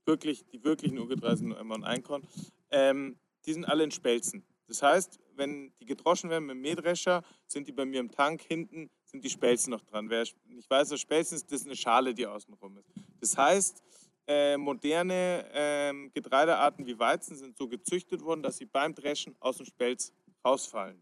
wirklich, 0.04 0.46
die 0.46 0.62
wirklichen 0.62 0.98
Urgetreide 0.98 1.38
sind 1.38 1.48
nur 1.48 1.58
Emmer 1.58 1.74
und 1.74 1.84
Einkorn 1.84 2.22
ähm, 2.70 3.18
die 3.44 3.52
sind 3.52 3.64
alle 3.64 3.84
in 3.84 3.90
Spelzen. 3.90 4.44
Das 4.68 4.82
heißt, 4.82 5.20
wenn 5.36 5.72
die 5.80 5.86
gedroschen 5.86 6.30
werden 6.30 6.46
mit 6.46 6.56
dem 6.56 6.62
Mähdrescher, 6.62 7.22
sind 7.46 7.68
die 7.68 7.72
bei 7.72 7.84
mir 7.84 8.00
im 8.00 8.10
Tank 8.10 8.42
hinten, 8.42 8.90
sind 9.04 9.22
die 9.24 9.30
Spelzen 9.30 9.70
noch 9.70 9.82
dran. 9.82 10.10
Wer 10.10 10.26
nicht 10.46 10.68
weiß, 10.68 10.90
was 10.90 11.00
Spelzen 11.00 11.36
ist, 11.36 11.50
das 11.52 11.60
ist 11.60 11.66
eine 11.66 11.76
Schale, 11.76 12.14
die 12.14 12.26
außenrum 12.26 12.78
ist. 12.78 12.90
Das 13.20 13.36
heißt, 13.36 13.82
äh, 14.26 14.56
moderne 14.56 15.46
äh, 15.52 16.08
Getreidearten 16.10 16.84
wie 16.86 16.98
Weizen 16.98 17.36
sind 17.36 17.56
so 17.56 17.68
gezüchtet 17.68 18.22
worden, 18.22 18.42
dass 18.42 18.56
sie 18.56 18.66
beim 18.66 18.94
Dreschen 18.94 19.36
aus 19.38 19.58
dem 19.58 19.66
Spelz 19.66 20.12
rausfallen. 20.44 21.00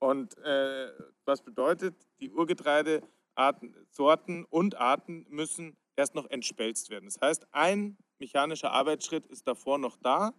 Und 0.00 0.36
äh, 0.38 0.90
was 1.24 1.42
bedeutet, 1.42 1.94
die 2.20 2.30
Urgetreidearten, 2.30 3.76
Sorten 3.90 4.44
und 4.44 4.76
Arten 4.76 5.26
müssen 5.28 5.76
erst 5.94 6.14
noch 6.14 6.28
entspelzt 6.30 6.90
werden. 6.90 7.06
Das 7.06 7.20
heißt, 7.20 7.46
ein 7.52 7.96
mechanischer 8.18 8.72
Arbeitsschritt 8.72 9.26
ist 9.26 9.46
davor 9.46 9.78
noch 9.78 9.96
da 9.96 10.32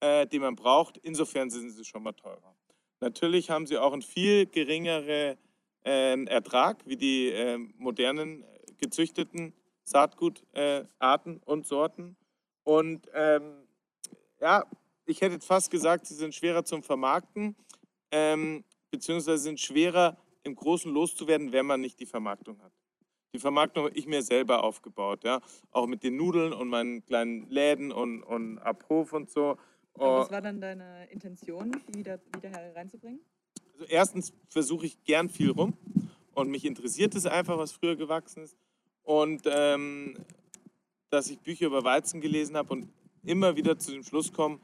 äh, 0.00 0.26
die 0.26 0.38
man 0.38 0.56
braucht. 0.56 0.98
Insofern 0.98 1.50
sind 1.50 1.70
sie 1.70 1.84
schon 1.84 2.02
mal 2.02 2.12
teurer. 2.12 2.56
Natürlich 3.00 3.50
haben 3.50 3.66
sie 3.66 3.78
auch 3.78 3.92
einen 3.92 4.02
viel 4.02 4.46
geringeren 4.46 5.36
äh, 5.84 6.24
Ertrag 6.24 6.84
wie 6.86 6.96
die 6.96 7.28
äh, 7.28 7.58
modernen 7.76 8.44
gezüchteten 8.78 9.54
Saatgutarten 9.84 11.38
und 11.44 11.66
Sorten. 11.66 12.16
Und 12.62 13.06
ähm, 13.12 13.66
ja, 14.40 14.64
ich 15.06 15.20
hätte 15.20 15.40
fast 15.40 15.70
gesagt, 15.70 16.06
sie 16.06 16.14
sind 16.14 16.34
schwerer 16.34 16.64
zum 16.64 16.82
Vermarkten, 16.82 17.56
ähm, 18.10 18.64
beziehungsweise 18.90 19.42
sind 19.42 19.60
schwerer 19.60 20.16
im 20.42 20.54
Großen 20.54 20.92
loszuwerden, 20.92 21.52
wenn 21.52 21.66
man 21.66 21.80
nicht 21.80 22.00
die 22.00 22.06
Vermarktung 22.06 22.60
hat. 22.62 22.72
Die 23.34 23.38
Vermarktung 23.38 23.86
habe 23.86 23.96
ich 23.96 24.06
mir 24.06 24.22
selber 24.22 24.62
aufgebaut, 24.62 25.24
ja. 25.24 25.40
Auch 25.72 25.86
mit 25.86 26.04
den 26.04 26.16
Nudeln 26.16 26.52
und 26.52 26.68
meinen 26.68 27.04
kleinen 27.04 27.48
Läden 27.50 27.90
und, 27.90 28.22
und 28.22 28.58
ab 28.58 28.84
Hof 28.88 29.12
und 29.12 29.28
so. 29.30 29.56
Was 29.94 30.30
war 30.30 30.42
dann 30.42 30.60
deine 30.60 31.06
Intention, 31.10 31.72
die 31.88 31.98
wieder, 31.98 32.20
wieder 32.34 32.50
reinzubringen? 32.74 33.20
Also 33.72 33.86
erstens 33.86 34.32
versuche 34.48 34.86
ich 34.86 35.02
gern 35.04 35.28
viel 35.28 35.50
rum 35.50 35.74
und 36.34 36.50
mich 36.50 36.64
interessiert 36.64 37.14
es 37.14 37.26
einfach, 37.26 37.58
was 37.58 37.72
früher 37.72 37.96
gewachsen 37.96 38.44
ist. 38.44 38.56
Und 39.02 39.42
ähm, 39.46 40.16
dass 41.10 41.30
ich 41.30 41.38
Bücher 41.38 41.66
über 41.66 41.84
Weizen 41.84 42.20
gelesen 42.20 42.56
habe 42.56 42.72
und 42.72 42.88
immer 43.22 43.56
wieder 43.56 43.78
zu 43.78 43.92
dem 43.92 44.02
Schluss 44.02 44.32
komme, 44.32 44.58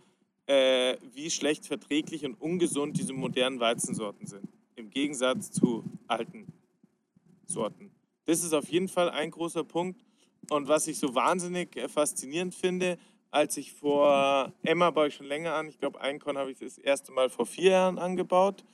äh, 0.46 0.96
wie 1.12 1.30
schlecht 1.30 1.66
verträglich 1.66 2.24
und 2.24 2.34
ungesund 2.40 2.98
diese 2.98 3.12
modernen 3.12 3.60
Weizensorten 3.60 4.26
sind. 4.26 4.48
Im 4.74 4.90
Gegensatz 4.90 5.52
zu 5.52 5.84
alten 6.08 6.46
Sorten. 7.46 7.90
Das 8.24 8.42
ist 8.42 8.52
auf 8.52 8.68
jeden 8.68 8.88
Fall 8.88 9.10
ein 9.10 9.30
großer 9.30 9.64
Punkt. 9.64 10.00
Und 10.48 10.66
was 10.66 10.88
ich 10.88 10.98
so 10.98 11.14
wahnsinnig 11.14 11.76
äh, 11.76 11.88
faszinierend 11.88 12.54
finde, 12.54 12.98
als 13.30 13.56
ich 13.56 13.72
vor, 13.72 14.52
Emma 14.62 14.90
baue 14.90 15.08
ich 15.08 15.14
schon 15.14 15.26
länger 15.26 15.54
an, 15.54 15.68
ich 15.68 15.78
glaube, 15.78 16.00
Einkorn 16.00 16.36
habe 16.36 16.50
ich 16.50 16.58
das 16.58 16.78
erste 16.78 17.12
Mal 17.12 17.30
vor 17.30 17.46
vier 17.46 17.70
Jahren 17.72 17.98
angebaut, 17.98 18.64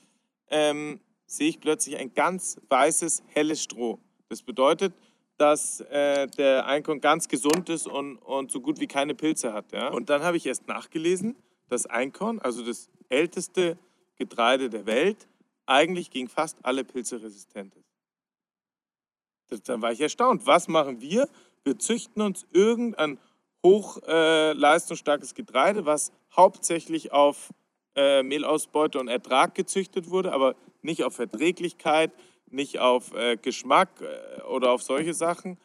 ähm, 0.49 1.01
sehe 1.27 1.49
ich 1.49 1.61
plötzlich 1.61 1.97
ein 1.97 2.15
ganz 2.15 2.59
weißes, 2.69 3.23
helles 3.29 3.63
Stroh. 3.63 3.99
Das 4.29 4.43
bedeutet, 4.43 4.95
dass 5.37 5.81
äh, 5.81 6.27
der 6.29 6.67
Einkorn 6.67 7.01
ganz 7.01 7.29
gesund 7.29 7.69
ist 7.69 7.87
und, 7.87 8.17
und 8.19 8.51
so 8.51 8.61
gut 8.61 8.81
wie 8.81 8.87
keine 8.87 9.15
Pilze 9.15 9.53
hat. 9.53 9.73
Ja? 9.73 9.89
Und 9.89 10.09
dann 10.09 10.23
habe 10.23 10.37
ich 10.37 10.47
erst 10.47 10.67
nachgelesen, 10.67 11.37
dass 11.69 11.87
Einkorn, 11.87 12.39
also 12.39 12.65
das 12.65 12.89
älteste 13.09 13.77
Getreide 14.17 14.71
der 14.71 14.87
Welt, 14.87 15.29
eigentlich 15.67 16.11
gegen 16.11 16.29
fast 16.29 16.57
alle 16.63 16.85
Pilze 16.85 17.23
resistent 17.23 17.75
ist. 17.75 19.69
Dann 19.69 19.83
war 19.83 19.93
ich 19.93 20.01
erstaunt. 20.01 20.47
Was 20.47 20.69
machen 20.69 21.01
wir? 21.01 21.29
Wir 21.65 21.79
züchten 21.79 22.23
uns 22.23 22.47
irgendein 22.53 23.19
hochleistungsstarkes 23.67 25.33
äh, 25.33 25.35
Getreide, 25.35 25.87
was 25.87 26.13
hauptsächlich 26.35 27.13
auf 27.13 27.53
äh, 27.95 28.23
Mehlausbeute 28.23 28.99
und 29.01 29.09
Ertrag 29.09 29.55
gezüchtet 29.55 30.11
wurde, 30.11 30.33
aber 30.33 30.55
nicht 30.83 31.05
auf 31.05 31.15
Verträglichkeit, 31.15 32.13
nicht 32.51 32.79
auf 32.79 33.15
äh, 33.15 33.37
Geschmack 33.37 33.91
äh, 34.01 34.43
oder 34.43 34.73
auf 34.73 34.83
solche 34.83 35.15
Sachen. 35.15 35.59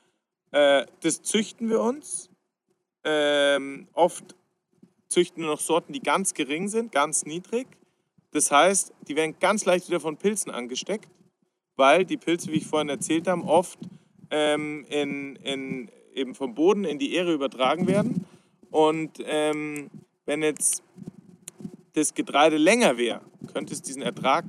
Äh, 0.52 0.86
das 1.02 1.22
züchten 1.22 1.70
wir 1.70 1.82
uns. 1.82 2.30
Ähm, 3.04 3.88
oft 3.94 4.36
züchten 5.10 5.44
wir 5.44 5.50
noch 5.50 5.60
Sorten, 5.60 5.94
die 5.94 6.02
ganz 6.02 6.34
gering 6.34 6.68
sind, 6.68 6.92
ganz 6.92 7.26
niedrig. 7.26 7.68
Das 8.32 8.52
heißt, 8.52 8.94
die 9.08 9.16
werden 9.16 9.36
ganz 9.40 9.66
leicht 9.66 9.88
wieder 9.90 10.00
von 10.00 10.18
Pilzen 10.18 10.52
angesteckt 10.52 11.10
weil 11.82 12.06
die 12.06 12.18
Pilze, 12.18 12.52
wie 12.52 12.58
ich 12.58 12.68
vorhin 12.68 12.90
erzählt 12.90 13.28
habe, 13.28 13.44
oft 13.44 13.80
ähm, 14.30 14.86
in, 14.90 15.36
in, 15.38 15.90
eben 16.14 16.36
vom 16.36 16.56
Boden 16.56 16.86
in 16.86 17.00
die 17.00 17.16
Ähre 17.16 17.34
übertragen 17.34 17.88
werden. 17.88 18.26
Und 18.70 19.20
ähm, 19.26 19.90
wenn 20.26 20.44
jetzt 20.44 20.84
das 21.94 22.14
Getreide 22.14 22.58
länger 22.58 22.98
wäre, 22.98 23.22
könnte 23.54 23.74
es 23.74 23.82
diesen 23.82 24.02
Ertrag 24.02 24.46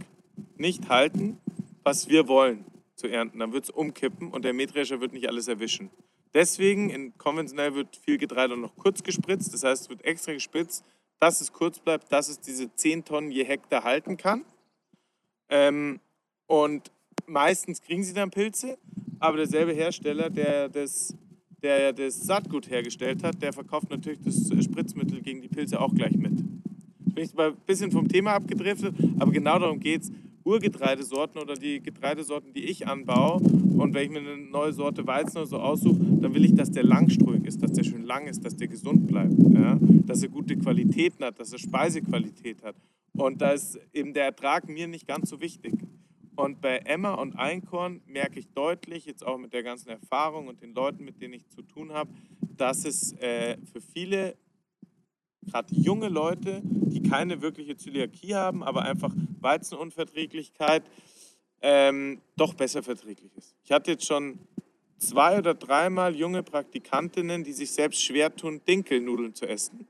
nicht 0.56 0.88
halten, 0.88 1.38
was 1.82 2.08
wir 2.08 2.28
wollen 2.28 2.64
zu 2.94 3.08
ernten. 3.08 3.40
Dann 3.40 3.52
wird 3.52 3.64
es 3.64 3.70
umkippen 3.70 4.30
und 4.30 4.44
der 4.44 4.52
Mähdrescher 4.52 5.00
wird 5.00 5.12
nicht 5.12 5.28
alles 5.28 5.48
erwischen. 5.48 5.90
Deswegen, 6.34 6.88
in 6.88 7.16
konventionell 7.18 7.74
wird 7.74 7.96
viel 7.96 8.16
Getreide 8.16 8.56
noch 8.56 8.76
kurz 8.76 9.02
gespritzt. 9.02 9.52
Das 9.52 9.64
heißt, 9.64 9.82
es 9.82 9.90
wird 9.90 10.04
extra 10.04 10.32
gespritzt, 10.32 10.84
dass 11.18 11.40
es 11.40 11.52
kurz 11.52 11.78
bleibt, 11.78 12.10
dass 12.10 12.28
es 12.28 12.40
diese 12.40 12.74
10 12.74 13.04
Tonnen 13.04 13.30
je 13.30 13.44
Hektar 13.44 13.84
halten 13.84 14.16
kann. 14.16 14.44
Ähm, 15.48 16.00
und 16.46 16.90
meistens 17.26 17.82
kriegen 17.82 18.02
sie 18.02 18.14
dann 18.14 18.30
Pilze, 18.30 18.78
aber 19.20 19.36
derselbe 19.36 19.72
Hersteller, 19.72 20.30
der 20.30 20.68
das, 20.68 21.14
der 21.62 21.92
das 21.92 22.20
Saatgut 22.20 22.70
hergestellt 22.70 23.22
hat, 23.22 23.40
der 23.40 23.52
verkauft 23.52 23.90
natürlich 23.90 24.20
das 24.24 24.64
Spritzmittel 24.64 25.20
gegen 25.20 25.40
die 25.40 25.48
Pilze 25.48 25.80
auch 25.80 25.94
gleich 25.94 26.16
mit. 26.16 26.32
Jetzt 27.14 27.14
bin 27.14 27.24
ich 27.24 27.38
ein 27.38 27.56
bisschen 27.66 27.92
vom 27.92 28.08
Thema 28.08 28.32
abgedriftet, 28.32 28.94
aber 29.18 29.30
genau 29.30 29.58
darum 29.58 29.80
geht 29.80 30.02
es. 30.02 30.12
Urgetreidesorten 30.44 31.40
oder 31.40 31.54
die 31.54 31.80
Getreidesorten, 31.80 32.52
die 32.52 32.64
ich 32.64 32.88
anbaue 32.88 33.40
und 33.40 33.94
wenn 33.94 34.04
ich 34.04 34.10
mir 34.10 34.18
eine 34.18 34.36
neue 34.36 34.72
Sorte 34.72 35.06
Weizen 35.06 35.38
oder 35.38 35.46
so 35.46 35.58
aussuche, 35.58 36.00
dann 36.20 36.34
will 36.34 36.44
ich, 36.44 36.54
dass 36.54 36.70
der 36.70 36.82
langstruhig 36.82 37.44
ist, 37.44 37.62
dass 37.62 37.72
der 37.72 37.84
schön 37.84 38.02
lang 38.04 38.26
ist, 38.26 38.44
dass 38.44 38.56
der 38.56 38.66
gesund 38.66 39.06
bleibt, 39.06 39.34
ja? 39.54 39.78
dass 39.80 40.22
er 40.22 40.28
gute 40.28 40.56
Qualitäten 40.56 41.24
hat, 41.24 41.38
dass 41.38 41.52
er 41.52 41.58
Speisequalität 41.58 42.62
hat. 42.64 42.74
Und 43.12 43.40
da 43.40 43.52
ist 43.52 43.78
eben 43.92 44.14
der 44.14 44.24
Ertrag 44.24 44.68
mir 44.68 44.88
nicht 44.88 45.06
ganz 45.06 45.30
so 45.30 45.40
wichtig. 45.40 45.74
Und 46.34 46.60
bei 46.62 46.78
Emma 46.78 47.14
und 47.14 47.36
Einkorn 47.36 48.00
merke 48.06 48.38
ich 48.38 48.48
deutlich, 48.48 49.04
jetzt 49.04 49.24
auch 49.24 49.36
mit 49.36 49.52
der 49.52 49.62
ganzen 49.62 49.90
Erfahrung 49.90 50.48
und 50.48 50.62
den 50.62 50.74
Leuten, 50.74 51.04
mit 51.04 51.20
denen 51.20 51.34
ich 51.34 51.48
zu 51.48 51.62
tun 51.62 51.92
habe, 51.92 52.10
dass 52.56 52.84
es 52.84 53.12
äh, 53.18 53.58
für 53.70 53.80
viele, 53.80 54.36
gerade 55.42 55.74
junge 55.74 56.08
Leute, 56.08 56.62
die 56.64 57.02
keine 57.02 57.42
wirkliche 57.42 57.76
Zöliakie 57.76 58.34
haben, 58.34 58.62
aber 58.62 58.82
einfach 58.82 59.12
Weizenunverträglichkeit, 59.40 60.84
ähm, 61.60 62.22
doch 62.36 62.54
besser 62.54 62.82
verträglich 62.82 63.36
ist. 63.36 63.54
Ich 63.62 63.70
hatte 63.70 63.90
jetzt 63.92 64.06
schon 64.06 64.38
zwei 64.98 65.38
oder 65.38 65.54
dreimal 65.54 66.16
junge 66.16 66.42
Praktikantinnen, 66.42 67.44
die 67.44 67.52
sich 67.52 67.72
selbst 67.72 68.02
schwer 68.02 68.34
tun, 68.34 68.62
Dinkelnudeln 68.66 69.34
zu 69.34 69.46
essen. 69.46 69.86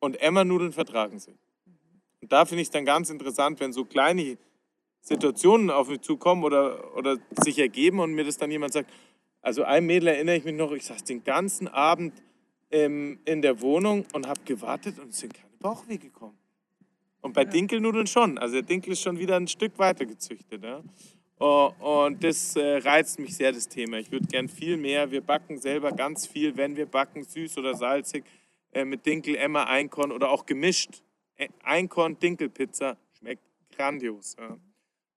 Und 0.00 0.20
Emma-Nudeln 0.20 0.72
vertragen 0.72 1.18
sie. 1.18 1.34
Und 2.20 2.32
da 2.32 2.44
finde 2.44 2.62
ich 2.62 2.68
es 2.68 2.72
dann 2.72 2.84
ganz 2.84 3.10
interessant, 3.10 3.60
wenn 3.60 3.72
so 3.72 3.84
kleine 3.84 4.38
Situationen 5.02 5.68
auf 5.70 5.88
mich 5.88 6.00
zukommen 6.00 6.44
oder, 6.44 6.96
oder 6.96 7.18
sich 7.42 7.58
ergeben 7.58 7.98
und 7.98 8.14
mir 8.14 8.24
das 8.24 8.38
dann 8.38 8.50
jemand 8.50 8.72
sagt. 8.72 8.90
Also 9.42 9.64
ein 9.64 9.84
Mädel 9.84 10.08
erinnere 10.08 10.36
ich 10.36 10.44
mich 10.44 10.54
noch, 10.54 10.70
ich 10.72 10.86
saß 10.86 11.02
den 11.02 11.24
ganzen 11.24 11.66
Abend 11.66 12.14
ähm, 12.70 13.18
in 13.24 13.42
der 13.42 13.60
Wohnung 13.60 14.06
und 14.12 14.28
habe 14.28 14.40
gewartet 14.44 15.00
und 15.00 15.10
es 15.10 15.18
sind 15.18 15.34
keine 15.34 15.50
Bauchweh 15.58 15.98
gekommen. 15.98 16.38
Und 17.20 17.34
bei 17.34 17.42
ja. 17.42 17.50
Dinkelnudeln 17.50 18.06
schon. 18.06 18.38
Also 18.38 18.54
der 18.54 18.62
Dinkel 18.62 18.92
ist 18.92 19.02
schon 19.02 19.18
wieder 19.18 19.36
ein 19.36 19.48
Stück 19.48 19.78
weiter 19.78 20.06
gezüchtet. 20.06 20.62
Ja? 20.62 20.82
Und 21.38 22.22
das 22.22 22.54
äh, 22.54 22.76
reizt 22.78 23.18
mich 23.18 23.36
sehr, 23.36 23.50
das 23.50 23.68
Thema. 23.68 23.98
Ich 23.98 24.12
würde 24.12 24.26
gern 24.26 24.48
viel 24.48 24.76
mehr. 24.76 25.10
Wir 25.10 25.20
backen 25.20 25.58
selber 25.58 25.90
ganz 25.90 26.26
viel, 26.26 26.56
wenn 26.56 26.76
wir 26.76 26.86
backen, 26.86 27.24
süß 27.24 27.58
oder 27.58 27.74
salzig, 27.74 28.24
äh, 28.72 28.84
mit 28.84 29.04
Dinkel, 29.04 29.34
Emma, 29.34 29.64
Einkorn 29.64 30.12
oder 30.12 30.30
auch 30.30 30.46
gemischt. 30.46 31.02
Äh, 31.34 31.48
Einkorn, 31.64 32.16
Dinkelpizza 32.18 32.96
schmeckt 33.18 33.42
grandios. 33.76 34.36
Ja? 34.38 34.56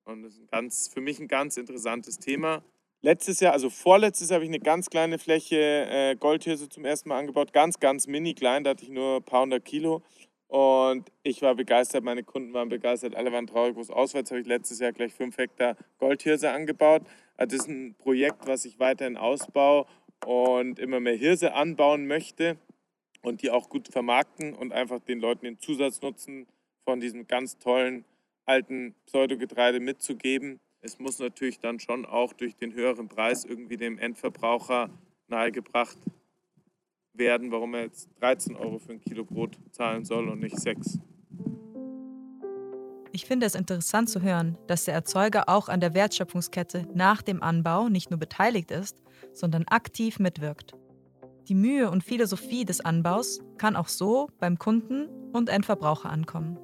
Und 0.05 0.23
das 0.23 0.33
ist 0.33 0.41
ein 0.41 0.47
ganz, 0.47 0.87
für 0.87 1.01
mich 1.01 1.19
ein 1.19 1.27
ganz 1.27 1.57
interessantes 1.57 2.19
Thema. 2.19 2.63
Letztes 3.01 3.39
Jahr, 3.39 3.53
also 3.53 3.69
vorletztes 3.69 4.29
Jahr, 4.29 4.35
habe 4.35 4.45
ich 4.45 4.49
eine 4.49 4.59
ganz 4.59 4.89
kleine 4.89 5.19
Fläche 5.19 5.87
äh, 5.89 6.15
Goldhirse 6.15 6.69
zum 6.69 6.85
ersten 6.85 7.09
Mal 7.09 7.19
angebaut. 7.19 7.53
Ganz, 7.53 7.79
ganz 7.79 8.07
mini 8.07 8.33
klein, 8.33 8.63
da 8.63 8.71
hatte 8.71 8.83
ich 8.83 8.89
nur 8.89 9.17
ein 9.17 9.23
paar 9.23 9.41
hundert 9.41 9.65
Kilo. 9.65 10.01
Und 10.47 11.11
ich 11.23 11.41
war 11.41 11.55
begeistert, 11.55 12.03
meine 12.03 12.23
Kunden 12.23 12.53
waren 12.53 12.69
begeistert, 12.69 13.15
alle 13.15 13.31
waren 13.31 13.47
traurig, 13.47 13.75
wo 13.75 13.81
es 13.81 13.89
aus 13.89 14.13
war. 14.13 14.21
Jetzt 14.21 14.31
habe 14.31 14.41
ich 14.41 14.47
letztes 14.47 14.79
Jahr 14.79 14.91
gleich 14.91 15.13
fünf 15.13 15.37
Hektar 15.37 15.75
Goldhirse 15.97 16.51
angebaut. 16.51 17.01
Also 17.35 17.57
das 17.57 17.65
ist 17.65 17.71
ein 17.71 17.95
Projekt, 17.95 18.47
was 18.47 18.65
ich 18.65 18.79
weiterhin 18.79 19.17
ausbaue 19.17 19.85
und 20.25 20.79
immer 20.79 20.99
mehr 20.99 21.15
Hirse 21.15 21.53
anbauen 21.53 22.07
möchte 22.07 22.57
und 23.21 23.41
die 23.41 23.49
auch 23.49 23.69
gut 23.69 23.87
vermarkten 23.87 24.53
und 24.53 24.71
einfach 24.71 24.99
den 24.99 25.19
Leuten 25.19 25.45
den 25.45 25.59
Zusatznutzen 25.59 26.47
von 26.83 26.99
diesem 26.99 27.27
ganz 27.27 27.57
tollen 27.57 28.05
alten 28.45 28.95
Pseudogetreide 29.05 29.79
mitzugeben. 29.79 30.59
Es 30.81 30.99
muss 30.99 31.19
natürlich 31.19 31.59
dann 31.59 31.79
schon 31.79 32.05
auch 32.05 32.33
durch 32.33 32.55
den 32.55 32.73
höheren 32.73 33.07
Preis 33.07 33.43
irgendwie 33.43 33.77
dem 33.77 33.97
Endverbraucher 33.97 34.89
nahegebracht 35.27 35.97
werden, 37.13 37.51
warum 37.51 37.73
er 37.73 37.83
jetzt 37.83 38.09
13 38.19 38.55
Euro 38.55 38.79
für 38.79 38.93
ein 38.93 39.01
Kilo 39.01 39.25
Brot 39.25 39.57
zahlen 39.71 40.05
soll 40.05 40.29
und 40.29 40.39
nicht 40.39 40.59
6. 40.59 40.99
Ich 43.11 43.25
finde 43.25 43.45
es 43.45 43.55
interessant 43.55 44.09
zu 44.09 44.21
hören, 44.21 44.57
dass 44.67 44.83
der 44.83 44.93
Erzeuger 44.93 45.47
auch 45.47 45.69
an 45.69 45.79
der 45.79 45.93
Wertschöpfungskette 45.93 46.85
nach 46.93 47.21
dem 47.21 47.41
Anbau 47.41 47.87
nicht 47.87 48.11
nur 48.11 48.19
beteiligt 48.19 48.71
ist, 48.71 49.01
sondern 49.31 49.63
aktiv 49.69 50.19
mitwirkt. 50.19 50.75
Die 51.47 51.55
Mühe 51.55 51.89
und 51.89 52.03
Philosophie 52.03 52.65
des 52.65 52.81
Anbaus 52.81 53.39
kann 53.57 53.75
auch 53.75 53.87
so 53.87 54.29
beim 54.39 54.59
Kunden 54.59 55.07
und 55.31 55.47
Endverbraucher 55.47 56.09
ankommen. 56.09 56.57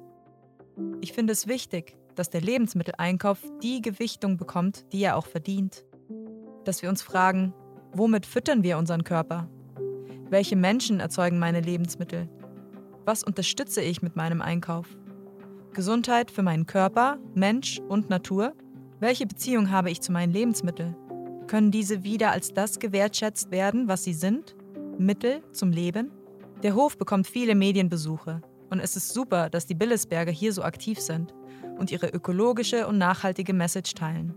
Ich 1.00 1.12
finde 1.12 1.32
es 1.32 1.46
wichtig, 1.46 1.96
dass 2.14 2.30
der 2.30 2.40
Lebensmitteleinkauf 2.40 3.38
die 3.62 3.82
Gewichtung 3.82 4.36
bekommt, 4.36 4.84
die 4.92 5.02
er 5.02 5.16
auch 5.16 5.26
verdient. 5.26 5.84
Dass 6.64 6.82
wir 6.82 6.88
uns 6.88 7.02
fragen, 7.02 7.54
womit 7.92 8.26
füttern 8.26 8.62
wir 8.62 8.78
unseren 8.78 9.04
Körper? 9.04 9.48
Welche 10.28 10.56
Menschen 10.56 11.00
erzeugen 11.00 11.38
meine 11.38 11.60
Lebensmittel? 11.60 12.28
Was 13.04 13.24
unterstütze 13.24 13.82
ich 13.82 14.02
mit 14.02 14.16
meinem 14.16 14.40
Einkauf? 14.40 14.86
Gesundheit 15.72 16.30
für 16.30 16.42
meinen 16.42 16.66
Körper, 16.66 17.18
Mensch 17.34 17.80
und 17.88 18.10
Natur? 18.10 18.52
Welche 19.00 19.26
Beziehung 19.26 19.70
habe 19.70 19.90
ich 19.90 20.00
zu 20.00 20.12
meinen 20.12 20.32
Lebensmitteln? 20.32 20.96
können 21.52 21.70
diese 21.70 22.02
wieder 22.02 22.30
als 22.30 22.54
das 22.54 22.78
gewertschätzt 22.78 23.50
werden, 23.50 23.86
was 23.86 24.04
sie 24.04 24.14
sind? 24.14 24.56
Mittel 24.96 25.42
zum 25.52 25.70
Leben? 25.70 26.10
Der 26.62 26.74
Hof 26.74 26.96
bekommt 26.96 27.26
viele 27.26 27.54
Medienbesuche 27.54 28.40
und 28.72 28.80
es 28.80 28.96
ist 28.96 29.10
super, 29.10 29.50
dass 29.50 29.66
die 29.66 29.74
Billesberger 29.74 30.32
hier 30.32 30.50
so 30.54 30.62
aktiv 30.62 30.98
sind 30.98 31.34
und 31.76 31.92
ihre 31.92 32.08
ökologische 32.08 32.86
und 32.86 32.96
nachhaltige 32.96 33.52
Message 33.52 33.92
teilen. 33.92 34.34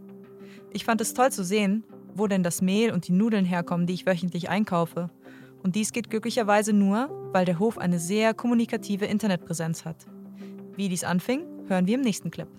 Ich 0.73 0.83
fand 0.83 0.99
es 0.99 1.13
toll 1.13 1.31
zu 1.31 1.45
sehen, 1.45 1.85
wo 2.13 2.27
denn 2.27 2.43
das 2.43 2.61
Mehl 2.61 2.91
und 2.91 3.07
die 3.07 3.13
Nudeln 3.13 3.45
herkommen, 3.45 3.87
die 3.87 3.93
ich 3.93 4.05
wöchentlich 4.05 4.49
einkaufe. 4.49 5.09
Und 5.63 5.75
dies 5.75 5.93
geht 5.93 6.09
glücklicherweise 6.09 6.73
nur, 6.73 7.09
weil 7.31 7.45
der 7.45 7.59
Hof 7.59 7.77
eine 7.77 7.97
sehr 7.97 8.33
kommunikative 8.33 9.05
Internetpräsenz 9.05 9.85
hat. 9.85 10.05
Wie 10.75 10.89
dies 10.89 11.05
anfing, 11.05 11.45
hören 11.69 11.87
wir 11.87 11.95
im 11.95 12.01
nächsten 12.01 12.29
Clip. 12.29 12.49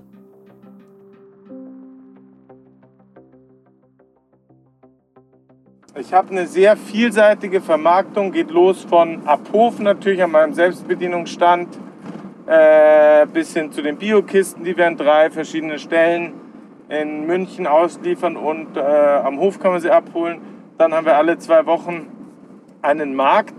Ich 5.99 6.13
habe 6.13 6.31
eine 6.31 6.47
sehr 6.47 6.77
vielseitige 6.77 7.63
Vermarktung, 7.63 8.31
geht 8.31 8.51
los 8.51 8.85
von 8.85 9.27
Abhof 9.27 9.79
natürlich 9.79 10.23
an 10.23 10.31
meinem 10.31 10.53
Selbstbedienungsstand 10.53 11.69
äh, 12.47 13.25
bis 13.33 13.55
hin 13.55 13.73
zu 13.73 13.81
den 13.81 13.97
Biokisten, 13.97 14.63
die 14.63 14.77
wir 14.77 14.87
an 14.87 14.99
drei 14.99 15.31
verschiedenen 15.31 15.79
Stellen 15.79 16.35
in 16.91 17.27
München 17.27 17.67
ausliefern 17.67 18.37
und 18.37 18.77
äh, 18.77 18.81
am 18.81 19.41
Hof 19.41 19.59
kann 19.59 19.71
man 19.71 19.81
sie 19.81 19.91
abholen. 19.91 20.43
Dann 20.77 20.93
haben 20.93 21.07
wir 21.07 21.17
alle 21.17 21.39
zwei 21.39 21.65
Wochen 21.65 22.09
einen 22.83 23.15
Markt 23.15 23.55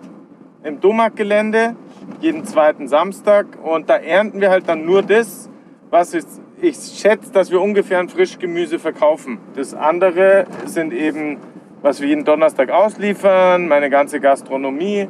im 0.63 0.79
Domarktgelände, 0.79 1.75
jeden 2.21 2.45
zweiten 2.45 2.87
Samstag 2.87 3.47
und 3.63 3.89
da 3.89 3.97
ernten 3.97 4.41
wir 4.41 4.51
halt 4.51 4.69
dann 4.69 4.85
nur 4.85 5.01
das, 5.01 5.49
was 5.89 6.13
ich, 6.13 6.25
ich 6.61 6.77
schätze, 6.99 7.31
dass 7.31 7.49
wir 7.49 7.59
ungefähr 7.59 7.97
ein 7.97 8.09
Frischgemüse 8.09 8.77
verkaufen. 8.77 9.39
Das 9.55 9.73
andere 9.73 10.45
sind 10.65 10.93
eben 10.93 11.39
was 11.81 12.01
wir 12.01 12.07
jeden 12.07 12.25
Donnerstag 12.25 12.69
ausliefern, 12.69 13.67
meine 13.67 13.89
ganze 13.89 14.19
Gastronomie 14.19 15.07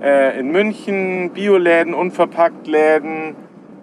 äh, 0.00 0.38
in 0.38 0.50
München, 0.50 1.30
Bioläden, 1.32 1.94
Unverpacktläden 1.94 3.36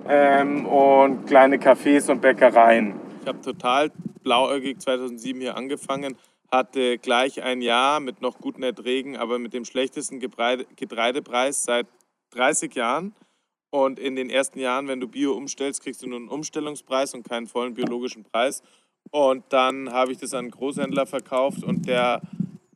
ähm, 0.08 0.66
und 0.66 1.26
kleine 1.26 1.58
Cafés 1.58 2.10
und 2.10 2.22
Bäckereien. 2.22 2.94
Ich 3.22 3.28
habe 3.28 3.42
total 3.42 3.92
blauäugig 4.24 4.80
2007 4.80 5.42
hier 5.42 5.56
angefangen, 5.56 6.16
hatte 6.52 6.98
gleich 6.98 7.44
ein 7.44 7.62
Jahr 7.62 8.00
mit 8.00 8.22
noch 8.22 8.40
guten 8.40 8.64
Erträgen, 8.64 9.18
aber 9.18 9.40
mit 9.40 9.54
dem 9.54 9.66
schlechtesten 9.66 10.20
Getreidepreis 10.20 11.64
seit 11.64 11.88
30 12.32 12.76
Jahren. 12.76 13.14
Und 13.70 14.00
in 14.00 14.18
den 14.18 14.30
ersten 14.30 14.60
Jahren, 14.60 14.90
wenn 14.90 15.00
du 15.00 15.08
Bio 15.08 15.32
umstellst, 15.34 15.82
kriegst 15.82 16.04
du 16.04 16.08
nur 16.08 16.20
einen 16.20 16.28
Umstellungspreis 16.28 17.14
und 17.14 17.28
keinen 17.28 17.48
vollen 17.48 17.74
biologischen 17.74 18.24
Preis. 18.26 18.64
Und 19.10 19.43
dann 19.50 19.91
habe 19.91 20.12
ich 20.12 20.17
das 20.20 20.34
an 20.34 20.39
einen 20.39 20.51
Großhändler 20.51 21.05
verkauft 21.05 21.63
und 21.63 21.88
der, 21.88 22.22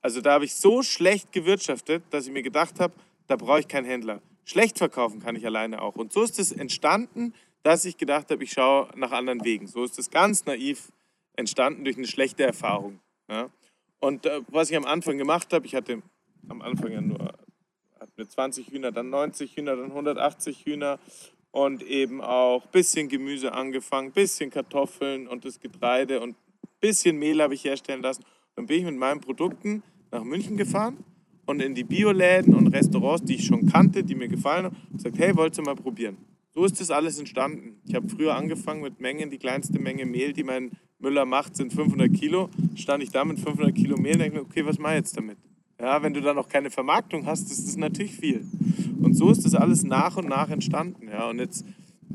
also 0.01 0.21
da 0.21 0.33
habe 0.33 0.45
ich 0.45 0.55
so 0.55 0.81
schlecht 0.81 1.31
gewirtschaftet, 1.31 2.03
dass 2.09 2.27
ich 2.27 2.33
mir 2.33 2.43
gedacht 2.43 2.79
habe, 2.79 2.93
da 3.27 3.35
brauche 3.35 3.59
ich 3.59 3.67
keinen 3.67 3.85
Händler. 3.85 4.21
Schlecht 4.43 4.77
verkaufen 4.77 5.21
kann 5.21 5.35
ich 5.35 5.45
alleine 5.45 5.81
auch. 5.81 5.95
Und 5.95 6.11
so 6.11 6.23
ist 6.23 6.39
es 6.39 6.51
entstanden, 6.51 7.33
dass 7.63 7.85
ich 7.85 7.97
gedacht 7.97 8.29
habe, 8.31 8.43
ich 8.43 8.51
schaue 8.51 8.89
nach 8.95 9.11
anderen 9.11 9.43
Wegen. 9.43 9.67
So 9.67 9.83
ist 9.83 9.97
es 9.97 10.11
ganz 10.11 10.45
naiv 10.45 10.91
entstanden 11.35 11.83
durch 11.83 11.97
eine 11.97 12.07
schlechte 12.07 12.43
Erfahrung. 12.43 12.99
Ja? 13.29 13.49
Und 13.99 14.25
äh, 14.25 14.41
was 14.49 14.69
ich 14.69 14.77
am 14.77 14.85
Anfang 14.85 15.17
gemacht 15.17 15.51
habe, 15.53 15.65
ich 15.65 15.73
hatte 15.73 16.01
am 16.47 16.61
Anfang 16.61 16.91
ja 16.91 17.01
nur 17.01 17.33
hatten 17.99 18.29
20 18.29 18.67
Hühner, 18.71 18.91
dann 18.91 19.09
90 19.09 19.55
Hühner, 19.55 19.75
dann 19.75 19.91
180 19.91 20.65
Hühner 20.65 20.99
und 21.55 21.83
eben 21.83 22.19
auch 22.19 22.65
ein 22.65 22.71
bisschen 22.73 23.07
Gemüse 23.07 23.53
angefangen, 23.53 24.09
ein 24.09 24.13
bisschen 24.13 24.49
Kartoffeln 24.49 25.25
und 25.25 25.45
das 25.45 25.61
Getreide 25.61 26.19
und 26.19 26.31
ein 26.31 26.69
bisschen 26.81 27.17
Mehl 27.17 27.41
habe 27.41 27.53
ich 27.53 27.63
herstellen 27.63 28.01
lassen. 28.01 28.25
Dann 28.57 28.65
bin 28.65 28.79
ich 28.79 28.83
mit 28.83 28.97
meinen 28.97 29.21
Produkten 29.21 29.81
nach 30.11 30.25
München 30.25 30.57
gefahren 30.57 30.97
und 31.45 31.61
in 31.61 31.73
die 31.73 31.85
Bioläden 31.85 32.53
und 32.53 32.67
Restaurants, 32.67 33.23
die 33.23 33.35
ich 33.35 33.45
schon 33.45 33.67
kannte, 33.67 34.03
die 34.03 34.15
mir 34.15 34.27
gefallen 34.27 34.65
haben, 34.65 34.75
und 34.91 34.97
gesagt, 34.97 35.17
hey, 35.17 35.33
wolltest 35.37 35.59
du 35.59 35.63
mal 35.63 35.75
probieren? 35.75 36.17
So 36.53 36.65
ist 36.65 36.81
das 36.81 36.91
alles 36.91 37.19
entstanden. 37.19 37.79
Ich 37.85 37.95
habe 37.95 38.09
früher 38.09 38.35
angefangen 38.35 38.81
mit 38.81 38.99
Mengen, 38.99 39.29
die 39.29 39.37
kleinste 39.37 39.79
Menge 39.79 40.05
Mehl, 40.05 40.33
die 40.33 40.43
mein 40.43 40.71
Müller 40.99 41.23
macht, 41.23 41.55
sind 41.55 41.71
500 41.71 42.13
Kilo. 42.13 42.49
Stand 42.75 43.01
ich 43.01 43.11
da 43.11 43.23
mit 43.23 43.39
500 43.39 43.73
Kilo 43.73 43.95
Mehl 43.95 44.15
und 44.15 44.19
denke 44.19 44.39
mir, 44.39 44.43
okay, 44.43 44.65
was 44.65 44.77
mache 44.77 44.95
ich 44.95 44.99
jetzt 44.99 45.15
damit? 45.15 45.37
Ja, 45.79 46.01
wenn 46.01 46.13
du 46.13 46.21
da 46.21 46.33
noch 46.33 46.47
keine 46.47 46.71
Vermarktung 46.71 47.25
hast, 47.25 47.51
ist 47.51 47.67
das 47.67 47.75
natürlich 47.75 48.15
viel. 48.15 48.45
Und 49.01 49.13
so 49.13 49.29
ist 49.29 49.45
das 49.45 49.55
alles 49.55 49.83
nach 49.83 50.15
und 50.17 50.27
nach 50.27 50.49
entstanden. 50.49 51.09
Ja. 51.09 51.29
Und 51.29 51.39
jetzt 51.39 51.65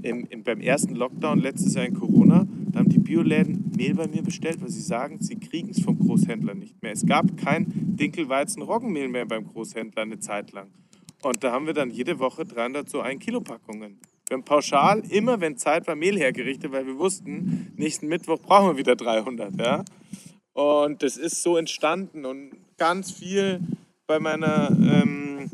im, 0.02 0.26
im, 0.26 0.42
beim 0.42 0.60
ersten 0.60 0.94
Lockdown 0.94 1.40
letztes 1.40 1.74
Jahr 1.74 1.84
in 1.84 1.94
Corona, 1.94 2.46
da 2.70 2.78
haben 2.78 2.88
die 2.88 2.98
Bioläden 2.98 3.72
Mehl 3.76 3.94
bei 3.94 4.08
mir 4.08 4.22
bestellt, 4.22 4.62
weil 4.62 4.70
sie 4.70 4.80
sagen, 4.80 5.18
sie 5.20 5.36
kriegen 5.36 5.70
es 5.70 5.82
vom 5.82 5.98
Großhändler 5.98 6.54
nicht 6.54 6.82
mehr. 6.82 6.92
Es 6.92 7.04
gab 7.04 7.36
kein 7.36 7.66
Dinkelweizen-Roggenmehl 7.96 9.08
mehr 9.08 9.26
beim 9.26 9.46
Großhändler 9.46 10.02
eine 10.02 10.18
Zeit 10.20 10.52
lang. 10.52 10.70
Und 11.22 11.44
da 11.44 11.52
haben 11.52 11.66
wir 11.66 11.74
dann 11.74 11.90
jede 11.90 12.18
Woche 12.18 12.46
300 12.46 12.88
so 12.88 13.00
1 13.00 13.22
Kilo 13.22 13.40
Packungen. 13.42 14.00
Wir 14.28 14.36
haben 14.36 14.44
pauschal 14.44 15.02
immer, 15.10 15.40
wenn 15.40 15.56
Zeit 15.58 15.86
war, 15.86 15.96
Mehl 15.96 16.16
hergerichtet, 16.16 16.72
weil 16.72 16.86
wir 16.86 16.98
wussten, 16.98 17.72
nächsten 17.76 18.06
Mittwoch 18.06 18.40
brauchen 18.40 18.68
wir 18.68 18.78
wieder 18.78 18.96
300. 18.96 19.60
Ja? 19.60 19.84
Und 20.52 21.02
das 21.02 21.16
ist 21.16 21.42
so 21.42 21.56
entstanden 21.56 22.24
und 22.24 22.52
ganz 22.80 23.12
viel 23.12 23.60
bei 24.06 24.18
meiner, 24.18 24.70
ähm, 24.70 25.50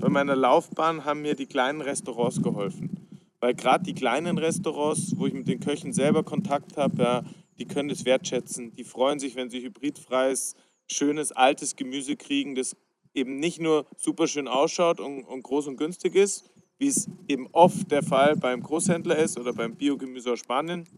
bei 0.00 0.08
meiner 0.08 0.34
Laufbahn 0.34 1.04
haben 1.04 1.20
mir 1.20 1.34
die 1.34 1.44
kleinen 1.44 1.82
Restaurants 1.82 2.42
geholfen. 2.42 3.06
Weil 3.38 3.54
gerade 3.54 3.84
die 3.84 3.92
kleinen 3.92 4.38
Restaurants, 4.38 5.12
wo 5.16 5.26
ich 5.26 5.34
mit 5.34 5.46
den 5.46 5.60
Köchen 5.60 5.92
selber 5.92 6.22
Kontakt 6.22 6.78
habe, 6.78 7.02
ja, 7.02 7.24
die 7.58 7.66
können 7.66 7.90
das 7.90 8.06
wertschätzen. 8.06 8.74
Die 8.74 8.84
freuen 8.84 9.18
sich, 9.18 9.36
wenn 9.36 9.50
sie 9.50 9.60
hybridfreies, 9.60 10.56
schönes, 10.86 11.32
altes 11.32 11.76
Gemüse 11.76 12.16
kriegen, 12.16 12.54
das 12.54 12.74
eben 13.12 13.36
nicht 13.36 13.60
nur 13.60 13.84
super 13.98 14.26
schön 14.26 14.48
ausschaut 14.48 15.00
und, 15.00 15.24
und 15.24 15.42
groß 15.42 15.66
und 15.66 15.76
günstig 15.76 16.14
ist, 16.14 16.50
wie 16.78 16.88
es 16.88 17.08
eben 17.28 17.46
oft 17.52 17.90
der 17.90 18.02
Fall 18.02 18.36
beim 18.36 18.62
Großhändler 18.62 19.18
ist 19.18 19.38
oder 19.38 19.52
beim 19.52 19.74
Biogemüse 19.74 20.32
aus 20.32 20.38
Spanien, 20.38 20.88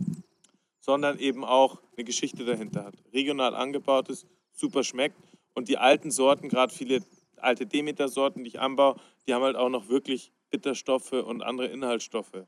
sondern 0.79 1.19
eben 1.19 1.45
auch 1.45 1.81
eine 1.97 2.05
Geschichte 2.05 2.45
dahinter 2.45 2.85
hat. 2.85 2.95
Regional 3.13 3.57
angebaut 3.57 4.11
ist, 4.11 4.27
super 4.53 4.85
schmeckt 4.85 5.17
und 5.55 5.69
die 5.69 5.79
alten 5.79 6.11
Sorten, 6.11 6.49
gerade 6.49 6.73
viele 6.73 7.01
alte 7.37 7.67
Demeter-Sorten, 7.67 8.45
die 8.45 8.49
ich 8.49 8.61
anbaue, 8.61 8.97
die 9.27 9.35
haben 9.35 9.43
halt 9.43 9.57
auch 9.57 9.69
noch 9.69 9.89
wirklich 9.89 10.33
Bitterstoffe 10.51 11.13
und 11.13 11.43
andere 11.43 11.67
Inhaltsstoffe. 11.67 12.45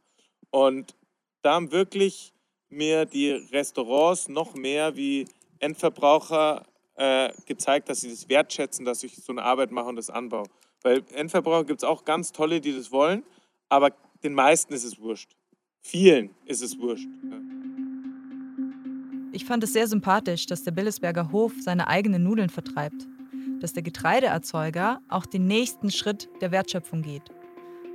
Und 0.51 0.95
da 1.43 1.55
haben 1.55 1.73
wirklich 1.73 2.33
mir 2.69 3.05
die 3.05 3.31
Restaurants 3.31 4.29
noch 4.29 4.55
mehr 4.55 4.97
wie 4.97 5.27
Endverbraucher 5.59 6.65
äh, 6.97 7.33
gezeigt, 7.47 7.89
dass 7.89 8.01
sie 8.01 8.11
das 8.11 8.29
wertschätzen, 8.29 8.85
dass 8.85 9.03
ich 9.03 9.17
so 9.17 9.33
eine 9.33 9.43
Arbeit 9.43 9.71
mache 9.71 9.89
und 9.89 9.97
das 9.97 10.11
anbaue. 10.11 10.47
Weil 10.83 11.03
Endverbraucher 11.15 11.65
gibt 11.65 11.81
es 11.81 11.85
auch 11.85 12.05
ganz 12.05 12.33
tolle, 12.33 12.61
die 12.61 12.75
das 12.75 12.93
wollen, 12.93 13.25
aber 13.69 13.91
den 14.23 14.35
meisten 14.35 14.73
ist 14.75 14.85
es 14.85 15.01
wurscht. 15.01 15.31
Vielen 15.81 16.31
ist 16.47 16.63
es 16.63 16.79
wurscht. 16.79 17.09
Ja. 17.31 17.64
Ich 19.35 19.45
fand 19.45 19.65
es 19.65 19.73
sehr 19.73 19.89
sympathisch, 19.89 20.47
dass 20.47 20.63
der 20.63 20.71
Billesberger 20.71 21.33
Hof 21.33 21.55
seine 21.59 21.89
eigenen 21.89 22.23
Nudeln 22.23 22.51
vertreibt, 22.51 23.09
dass 23.59 23.73
der 23.73 23.83
Getreideerzeuger 23.83 25.01
auch 25.09 25.27
den 25.27 25.49
nächsten 25.49 25.91
Schritt 25.91 26.29
der 26.41 26.53
Wertschöpfung 26.53 27.03
geht 27.03 27.25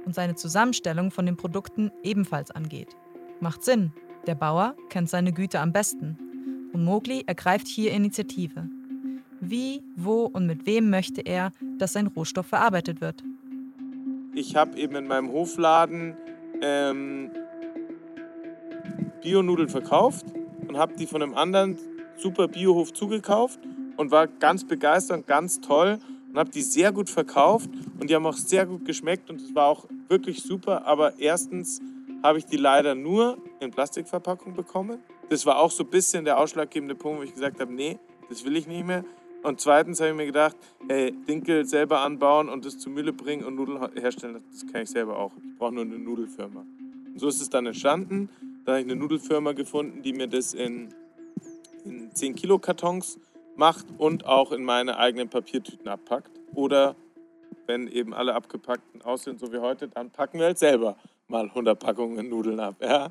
und 0.06 0.14
seine 0.14 0.36
Zusammenstellung 0.36 1.12
von 1.12 1.26
den 1.26 1.38
Produkten 1.38 1.92
ebenfalls 2.04 2.52
angeht. 2.52 2.98
Macht 3.40 3.64
Sinn, 3.64 3.94
der 4.28 4.36
Bauer 4.36 4.76
kennt 4.90 5.10
seine 5.10 5.32
Güte 5.32 5.62
am 5.62 5.72
besten 5.72 6.18
und 6.74 6.84
Mogli 6.84 7.24
ergreift 7.26 7.68
hier 7.68 7.94
Initiative. 7.94 8.68
Wie, 9.40 9.82
wo 9.96 10.26
und 10.26 10.46
mit 10.46 10.66
wem 10.66 10.90
möchte 10.90 11.22
er, 11.22 11.54
dass 11.78 11.94
sein 11.94 12.08
Rohstoff 12.08 12.48
verarbeitet 12.48 13.00
wird? 13.00 13.24
Ich 14.34 14.58
habe 14.58 14.78
eben 14.78 14.98
in 14.98 15.08
meinem 15.08 15.32
Hofladen 15.32 16.18
ähm, 16.62 17.32
Bionudeln 19.22 19.70
verkauft 19.70 20.26
und 20.70 20.78
habe 20.78 20.94
die 20.96 21.08
von 21.08 21.22
einem 21.22 21.34
anderen 21.34 21.78
super 22.16 22.48
Biohof 22.48 22.94
zugekauft 22.94 23.60
und 23.98 24.12
war 24.12 24.28
ganz 24.28 24.64
begeistert 24.64 25.18
und 25.18 25.28
ganz 25.28 25.60
toll 25.60 26.00
und 26.30 26.38
habe 26.38 26.52
die 26.52 26.62
sehr 26.62 26.92
gut 26.92 27.10
verkauft 27.10 27.70
und 28.00 28.10
die 28.10 28.16
haben 28.16 28.26
auch 28.26 28.38
sehr 28.38 28.66
gut 28.66 28.86
geschmeckt 28.86 29.30
und 29.30 29.42
es 29.42 29.54
war 29.56 29.66
auch 29.66 29.86
wirklich 30.08 30.44
super. 30.44 30.86
Aber 30.86 31.18
erstens 31.20 31.82
habe 32.24 32.38
ich 32.38 32.46
die 32.46 32.58
leider 32.58 32.94
nur 32.94 33.38
in 33.60 33.72
Plastikverpackung 33.72 34.54
bekommen. 34.54 35.00
Das 35.30 35.46
war 35.46 35.58
auch 35.58 35.72
so 35.72 35.84
ein 35.84 35.90
bisschen 35.90 36.24
der 36.24 36.38
ausschlaggebende 36.38 36.96
Punkt, 36.96 37.20
wo 37.20 37.24
ich 37.24 37.34
gesagt 37.34 37.60
habe, 37.60 37.74
nee, 37.74 37.98
das 38.30 38.46
will 38.46 38.56
ich 38.56 38.68
nicht 38.68 38.86
mehr. 38.86 39.04
Und 39.42 39.62
zweitens 39.62 40.00
habe 40.02 40.12
ich 40.12 40.16
mir 40.18 40.26
gedacht, 40.26 40.56
hey, 40.88 41.12
Dinkel 41.28 41.66
selber 41.66 42.02
anbauen 42.02 42.50
und 42.50 42.66
das 42.66 42.78
zur 42.78 42.92
Mühle 42.92 43.14
bringen 43.14 43.44
und 43.44 43.56
Nudeln 43.56 43.80
herstellen, 43.96 44.44
das 44.52 44.68
kann 44.72 44.84
ich 44.84 44.90
selber 44.90 45.18
auch. 45.18 45.32
Ich 45.38 45.58
brauche 45.58 45.74
nur 45.74 45.86
eine 45.86 45.98
Nudelfirma. 45.98 46.60
Und 46.60 47.20
so 47.20 47.28
ist 47.28 47.42
es 47.42 47.50
dann 47.50 47.66
entstanden. 47.66 48.30
Da 48.70 48.74
habe 48.74 48.82
ich 48.82 48.92
eine 48.92 48.98
Nudelfirma 48.98 49.54
gefunden, 49.54 50.04
die 50.04 50.14
mir 50.14 50.28
das 50.28 50.54
in, 50.54 50.94
in 51.86 52.14
10 52.14 52.36
Kilo 52.36 52.60
Kartons 52.60 53.18
macht 53.56 53.88
und 53.98 54.28
auch 54.28 54.52
in 54.52 54.64
meine 54.64 55.00
eigenen 55.00 55.28
Papiertüten 55.28 55.88
abpackt. 55.88 56.40
Oder 56.54 56.96
wenn 57.66 57.88
eben 57.88 58.14
alle 58.14 58.36
abgepackten 58.36 59.02
aussehen, 59.02 59.40
so 59.40 59.52
wie 59.52 59.58
heute, 59.58 59.88
dann 59.88 60.12
packen 60.12 60.38
wir 60.38 60.46
halt 60.46 60.60
selber 60.60 60.98
mal 61.28 61.46
100 61.46 61.80
Packungen 61.80 62.30
Nudeln 62.30 62.60
ab. 62.60 62.76
Ja? 62.80 63.10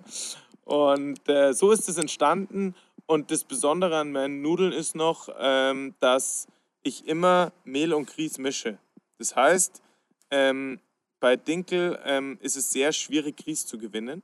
Und 0.64 1.28
äh, 1.28 1.52
so 1.52 1.72
ist 1.72 1.88
es 1.88 1.98
entstanden. 1.98 2.76
Und 3.06 3.32
das 3.32 3.42
Besondere 3.42 3.98
an 3.98 4.12
meinen 4.12 4.42
Nudeln 4.42 4.70
ist 4.70 4.94
noch, 4.94 5.28
ähm, 5.40 5.96
dass 5.98 6.46
ich 6.84 7.08
immer 7.08 7.50
Mehl 7.64 7.94
und 7.94 8.06
Grieß 8.06 8.38
mische. 8.38 8.78
Das 9.18 9.34
heißt, 9.34 9.82
ähm, 10.30 10.78
bei 11.18 11.34
Dinkel 11.34 11.98
ähm, 12.04 12.38
ist 12.42 12.56
es 12.56 12.70
sehr 12.70 12.92
schwierig, 12.92 13.38
Grieß 13.38 13.66
zu 13.66 13.76
gewinnen, 13.76 14.22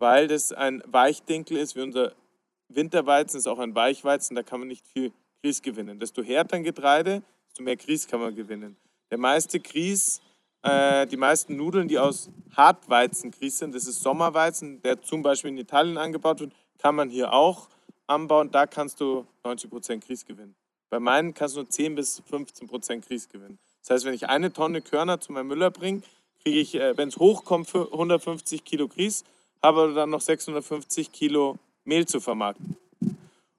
weil 0.00 0.26
das 0.26 0.50
ein 0.52 0.82
Weichdinkel 0.86 1.58
ist, 1.58 1.76
wie 1.76 1.82
unser 1.82 2.12
Winterweizen 2.68 3.38
ist 3.38 3.46
auch 3.46 3.58
ein 3.58 3.74
Weichweizen, 3.74 4.34
da 4.34 4.42
kann 4.42 4.60
man 4.60 4.68
nicht 4.68 4.86
viel 4.88 5.12
Grieß 5.42 5.62
gewinnen. 5.62 6.00
Desto 6.00 6.22
härter 6.22 6.56
ein 6.56 6.64
Getreide, 6.64 7.22
desto 7.46 7.62
mehr 7.62 7.76
Grieß 7.76 8.08
kann 8.08 8.20
man 8.20 8.34
gewinnen. 8.34 8.76
Der 9.10 9.18
meiste 9.18 9.60
Grieß, 9.60 10.20
äh, 10.62 11.06
die 11.06 11.16
meisten 11.16 11.56
Nudeln, 11.56 11.88
die 11.88 11.98
aus 11.98 12.30
Hartweizengrieß 12.56 13.58
sind, 13.58 13.74
das 13.74 13.86
ist 13.86 14.02
Sommerweizen, 14.02 14.80
der 14.82 15.02
zum 15.02 15.22
Beispiel 15.22 15.50
in 15.50 15.58
Italien 15.58 15.98
angebaut 15.98 16.40
wird, 16.40 16.52
kann 16.78 16.94
man 16.94 17.10
hier 17.10 17.32
auch 17.32 17.68
anbauen. 18.06 18.50
Da 18.50 18.66
kannst 18.66 19.00
du 19.00 19.26
90% 19.44 20.06
Grieß 20.06 20.24
gewinnen. 20.24 20.54
Bei 20.88 20.98
meinen 20.98 21.34
kannst 21.34 21.56
du 21.56 21.60
nur 21.60 21.68
10 21.68 21.94
bis 21.94 22.22
15% 22.30 23.06
Grieß 23.06 23.28
gewinnen. 23.28 23.58
Das 23.82 23.90
heißt, 23.90 24.04
wenn 24.04 24.14
ich 24.14 24.28
eine 24.28 24.52
Tonne 24.52 24.80
Körner 24.80 25.20
zu 25.20 25.32
meinem 25.32 25.48
Müller 25.48 25.70
bringe, 25.70 26.02
kriege 26.42 26.58
ich, 26.58 26.74
äh, 26.74 26.96
wenn 26.96 27.08
es 27.08 27.16
hochkommt, 27.18 27.74
150 27.74 28.64
Kilo 28.64 28.88
Grieß, 28.88 29.24
habe 29.62 29.92
dann 29.94 30.10
noch 30.10 30.20
650 30.20 31.12
Kilo 31.12 31.58
Mehl 31.84 32.06
zu 32.06 32.20
vermarkten. 32.20 32.76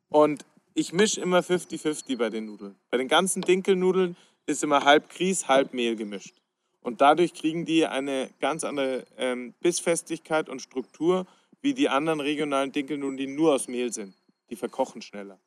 Und 0.09 0.45
ich 0.73 0.93
mische 0.93 1.21
immer 1.21 1.39
50-50 1.39 2.17
bei 2.17 2.29
den 2.29 2.45
Nudeln. 2.45 2.75
Bei 2.89 2.97
den 2.97 3.07
ganzen 3.07 3.41
Dinkelnudeln 3.41 4.15
ist 4.45 4.63
immer 4.63 4.83
halb 4.83 5.09
Grieß, 5.09 5.47
halb 5.47 5.73
Mehl 5.73 5.95
gemischt. 5.95 6.33
Und 6.81 7.01
dadurch 7.01 7.33
kriegen 7.33 7.65
die 7.65 7.85
eine 7.85 8.29
ganz 8.39 8.63
andere 8.63 9.05
ähm, 9.17 9.53
Bissfestigkeit 9.61 10.49
und 10.49 10.61
Struktur 10.61 11.27
wie 11.61 11.73
die 11.73 11.89
anderen 11.89 12.19
regionalen 12.19 12.71
Dinkelnudeln, 12.71 13.17
die 13.17 13.27
nur 13.27 13.53
aus 13.53 13.67
Mehl 13.67 13.93
sind. 13.93 14.15
Die 14.49 14.55
verkochen 14.55 15.01
schneller. 15.01 15.37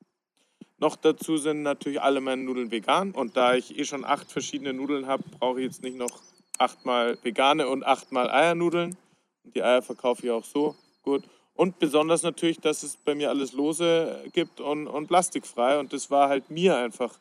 Noch 0.78 0.96
dazu 0.96 1.36
sind 1.36 1.62
natürlich 1.62 2.00
alle 2.00 2.20
meine 2.20 2.42
Nudeln 2.42 2.70
vegan. 2.70 3.12
Und 3.12 3.36
da 3.36 3.54
ich 3.54 3.78
eh 3.78 3.84
schon 3.84 4.04
acht 4.04 4.30
verschiedene 4.30 4.72
Nudeln 4.72 5.06
habe, 5.06 5.24
brauche 5.38 5.60
ich 5.60 5.66
jetzt 5.66 5.82
nicht 5.82 5.96
noch 5.96 6.20
achtmal 6.58 7.18
vegane 7.22 7.68
und 7.68 7.84
achtmal 7.84 8.30
Eiernudeln. 8.30 8.96
Die 9.44 9.62
Eier 9.62 9.82
verkaufe 9.82 10.24
ich 10.24 10.30
auch 10.30 10.44
so 10.44 10.74
gut. 11.02 11.24
Und 11.54 11.78
besonders 11.78 12.22
natürlich, 12.22 12.58
dass 12.58 12.82
es 12.82 12.96
bei 12.96 13.14
mir 13.14 13.30
alles 13.30 13.52
lose 13.52 14.24
gibt 14.32 14.60
und, 14.60 14.88
und 14.88 15.06
plastikfrei. 15.06 15.78
Und 15.78 15.92
das 15.92 16.10
war 16.10 16.28
halt 16.28 16.50
mir 16.50 16.76
einfach 16.76 17.18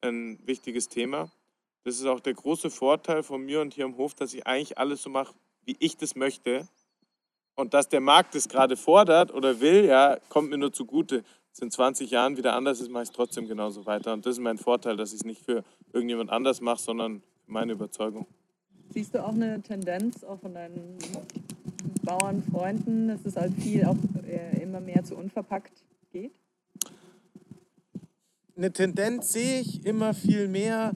ein 0.00 0.38
wichtiges 0.46 0.88
Thema. 0.88 1.30
Das 1.84 1.96
ist 1.96 2.06
auch 2.06 2.20
der 2.20 2.34
große 2.34 2.70
Vorteil 2.70 3.22
von 3.22 3.44
mir 3.44 3.60
und 3.60 3.74
hier 3.74 3.84
am 3.84 3.98
Hof, 3.98 4.14
dass 4.14 4.32
ich 4.32 4.46
eigentlich 4.46 4.78
alles 4.78 5.02
so 5.02 5.10
mache, 5.10 5.34
wie 5.66 5.76
ich 5.80 5.98
das 5.98 6.14
möchte. 6.14 6.66
Und 7.56 7.74
dass 7.74 7.88
der 7.88 8.00
Markt 8.00 8.34
das 8.34 8.48
gerade 8.48 8.76
fordert 8.76 9.32
oder 9.32 9.60
will, 9.60 9.84
ja, 9.84 10.18
kommt 10.28 10.50
mir 10.50 10.58
nur 10.58 10.72
zugute. 10.72 11.22
Es 11.52 11.60
in 11.60 11.70
20 11.70 12.10
Jahren 12.10 12.36
wieder 12.36 12.54
anders 12.54 12.80
ist, 12.80 12.90
mache 12.90 13.04
ich 13.04 13.10
es 13.10 13.14
trotzdem 13.14 13.46
genauso 13.46 13.86
weiter. 13.86 14.12
Und 14.12 14.26
das 14.26 14.36
ist 14.36 14.42
mein 14.42 14.58
Vorteil, 14.58 14.96
dass 14.96 15.10
ich 15.10 15.20
es 15.20 15.24
nicht 15.24 15.44
für 15.44 15.62
irgendjemand 15.92 16.30
anders 16.30 16.60
mache, 16.60 16.80
sondern 16.80 17.22
meine 17.46 17.72
Überzeugung. 17.72 18.26
Siehst 18.90 19.14
du 19.14 19.22
auch 19.22 19.34
eine 19.34 19.62
Tendenz 19.62 20.24
auch 20.24 20.40
von 20.40 20.54
deinen 20.54 20.98
Bauernfreunden, 22.04 23.08
dass 23.08 23.24
es 23.24 23.36
halt 23.36 23.54
viel 23.54 23.84
auch 23.84 23.96
äh, 24.26 24.62
immer 24.62 24.80
mehr 24.80 25.04
zu 25.04 25.16
unverpackt 25.16 25.72
geht? 26.12 26.32
Eine 28.56 28.72
Tendenz 28.72 29.32
sehe 29.32 29.60
ich 29.60 29.84
immer 29.84 30.14
viel 30.14 30.46
mehr. 30.46 30.92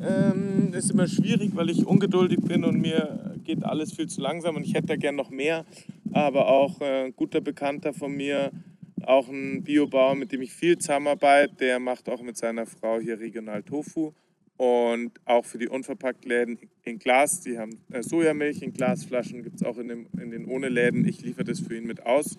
Ähm, 0.00 0.72
ist 0.72 0.90
immer 0.90 1.06
schwierig, 1.06 1.54
weil 1.54 1.68
ich 1.68 1.86
ungeduldig 1.86 2.40
bin 2.40 2.64
und 2.64 2.80
mir 2.80 3.36
geht 3.44 3.62
alles 3.62 3.92
viel 3.92 4.08
zu 4.08 4.22
langsam 4.22 4.56
und 4.56 4.64
ich 4.64 4.74
hätte 4.74 4.86
da 4.86 4.96
gern 4.96 5.16
noch 5.16 5.30
mehr. 5.30 5.66
Aber 6.12 6.48
auch 6.48 6.80
äh, 6.80 7.06
ein 7.06 7.16
guter 7.16 7.40
Bekannter 7.40 7.92
von 7.92 8.12
mir, 8.12 8.50
auch 9.02 9.28
ein 9.28 9.62
Biobauer, 9.62 10.14
mit 10.14 10.32
dem 10.32 10.40
ich 10.40 10.52
viel 10.52 10.78
zusammenarbeite, 10.78 11.54
der 11.56 11.78
macht 11.78 12.08
auch 12.08 12.22
mit 12.22 12.38
seiner 12.38 12.64
Frau 12.64 12.98
hier 12.98 13.20
regional 13.20 13.62
Tofu 13.62 14.12
und 14.56 15.12
auch 15.24 15.44
für 15.44 15.58
die 15.58 15.68
Unverpacktläden 15.68 16.58
in 16.84 16.98
Glas. 16.98 17.40
Die 17.40 17.58
haben 17.58 17.80
äh, 17.90 18.02
Sojamilch 18.02 18.62
in 18.62 18.72
Glasflaschen, 18.72 19.42
gibt 19.42 19.56
es 19.56 19.62
auch 19.62 19.78
in, 19.78 19.88
dem, 19.88 20.06
in 20.20 20.30
den 20.30 20.46
ohne 20.46 20.68
Läden. 20.68 21.06
Ich 21.06 21.22
liefere 21.22 21.44
das 21.44 21.60
für 21.60 21.76
ihn 21.76 21.86
mit 21.86 22.04
aus. 22.06 22.36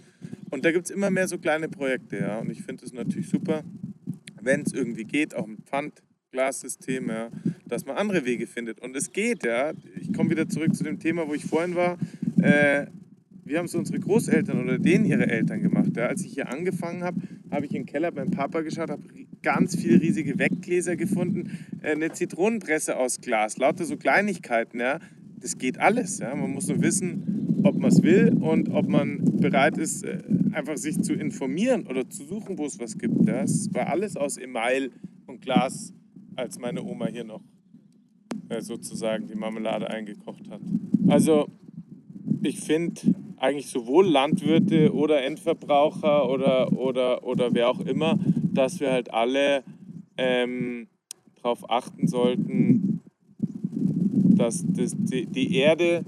Und 0.49 0.63
da 0.63 0.71
gibt 0.71 0.86
es 0.86 0.91
immer 0.91 1.10
mehr 1.10 1.28
so 1.28 1.38
kleine 1.38 1.67
Projekte. 1.67 2.17
Ja. 2.19 2.39
Und 2.39 2.49
ich 2.49 2.62
finde 2.62 2.86
es 2.86 2.93
natürlich 2.93 3.30
super, 3.30 3.63
wenn 4.41 4.62
es 4.62 4.73
irgendwie 4.73 5.04
geht, 5.04 5.36
auch 5.36 5.47
mit 5.47 5.60
Pfandglassystem, 5.65 7.10
ja, 7.10 7.30
dass 7.67 7.86
man 7.86 7.97
andere 7.97 8.25
Wege 8.25 8.47
findet. 8.47 8.80
Und 8.80 8.95
es 8.95 9.12
geht, 9.12 9.43
ja. 9.43 9.73
Ich 9.99 10.13
komme 10.13 10.30
wieder 10.30 10.47
zurück 10.47 10.73
zu 10.73 10.84
dem 10.84 10.99
Thema, 10.99 11.28
wo 11.28 11.34
ich 11.34 11.45
vorhin 11.45 11.75
war. 11.75 11.97
Äh, 12.41 12.88
wir 13.46 13.60
haben 13.60 13.66
es 13.66 13.76
unsere 13.76 14.00
Großeltern 14.00 14.62
oder 14.62 14.80
denen 14.80 15.06
ihre 15.06 15.28
Eltern 15.28 15.62
gemacht. 15.62 15.96
Ja. 15.96 16.08
Als 16.08 16.26
ich 16.26 16.34
hier 16.34 16.50
angefangen 16.50 17.04
habe, 17.04 17.22
habe 17.52 17.66
ich 17.68 17.76
im 17.76 17.86
Keller 17.86 18.12
beim 18.12 18.32
Papa 18.32 18.62
geschaut, 18.62 18.90
habe 18.90 19.04
ganz 19.44 19.76
viele 19.76 20.02
riesige 20.02 20.40
Weggläser 20.40 20.96
gefunden, 20.96 21.52
äh, 21.82 21.92
eine 21.92 22.12
Zitronenpresse 22.12 22.98
aus 22.98 23.22
Glas, 23.22 23.58
lauter 23.58 23.86
so 23.86 23.98
Kleinigkeiten. 23.98 24.80
Ja. 24.80 25.00
Das 25.40 25.60
geht 25.60 25.80
alles. 25.80 26.18
Ja. 26.18 26.36
Man 26.36 26.52
muss 26.52 26.68
nur 26.68 26.82
wissen, 26.82 27.62
ob 27.64 27.78
man 27.78 27.92
es 27.92 28.02
will 28.02 28.36
und 28.40 28.70
ob 28.70 28.90
man 28.90 29.24
bereit 29.38 29.78
ist, 29.78 30.04
äh, 30.04 30.24
einfach 30.52 30.78
sich 30.78 31.00
zu 31.02 31.14
informieren 31.14 31.86
oder 31.86 32.10
zu 32.10 32.26
suchen, 32.26 32.58
wo 32.58 32.66
es 32.66 32.80
was 32.80 32.98
gibt. 32.98 33.28
Ja. 33.28 33.44
Es 33.44 33.72
war 33.74 33.88
alles 33.88 34.18
aus 34.18 34.38
Email 34.38 34.90
und 35.28 35.42
Glas, 35.42 35.94
als 36.36 36.58
meine 36.58 36.84
Oma 36.84 37.08
hier 37.08 37.24
noch 37.24 37.44
äh, 38.50 38.62
sozusagen 38.62 39.28
die 39.28 39.36
Marmelade 39.36 39.88
eingekocht 39.88 40.50
hat. 40.50 40.62
Also 41.08 41.48
ich 42.42 42.60
finde 42.60 43.02
eigentlich 43.46 43.70
sowohl 43.70 44.08
Landwirte 44.08 44.94
oder 44.94 45.24
Endverbraucher 45.24 46.30
oder, 46.30 46.74
oder, 46.74 47.24
oder 47.24 47.54
wer 47.54 47.70
auch 47.70 47.80
immer, 47.80 48.18
dass 48.54 48.80
wir 48.80 48.92
halt 48.92 49.14
alle 49.14 49.64
ähm, 50.18 50.88
darauf 51.42 51.70
achten 51.70 52.08
sollten, 52.08 53.02
dass 54.36 54.66
das, 54.68 54.94
die, 54.98 55.28
die 55.28 55.56
Erde 55.56 56.04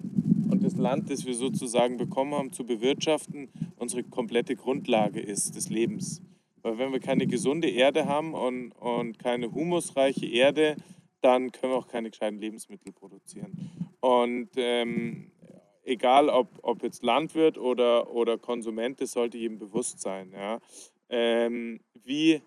und 0.50 0.64
das 0.64 0.76
Land, 0.76 1.10
das 1.10 1.26
wir 1.26 1.36
sozusagen 1.36 1.98
bekommen 1.98 2.34
haben, 2.34 2.52
zu 2.52 2.66
bewirtschaften, 2.66 3.50
unsere 3.78 4.04
komplette 4.04 4.56
Grundlage 4.56 5.20
ist 5.20 5.56
des 5.56 5.70
Lebens. 5.70 6.22
Weil 6.64 6.80
wenn 6.80 6.92
wir 6.92 7.00
keine 7.00 7.28
gesunde 7.28 7.70
Erde 7.70 8.08
haben 8.08 8.34
und, 8.34 8.72
und 8.72 9.20
keine 9.20 9.52
humusreiche 9.52 10.26
Erde, 10.26 10.76
dann 11.22 11.52
können 11.52 11.74
wir 11.74 11.78
auch 11.78 11.88
keine 11.88 12.10
gescheiten 12.10 12.40
Lebensmittel 12.40 12.92
produzieren. 12.94 13.72
Und 14.00 14.50
ähm, 14.58 15.32
egal 15.88 16.30
ob, 16.30 16.50
ob 16.62 16.84
jetzt 16.84 17.04
Landwirt 17.04 17.58
oder, 17.58 18.12
oder 18.12 18.38
Konsument, 18.38 19.00
das 19.02 19.14
sollte 19.14 19.38
jedem 19.38 19.58
bewusst 19.58 20.00
sein. 20.00 20.32
Ja. 20.34 20.60
Ähm, 21.10 21.80
wie 22.04 22.42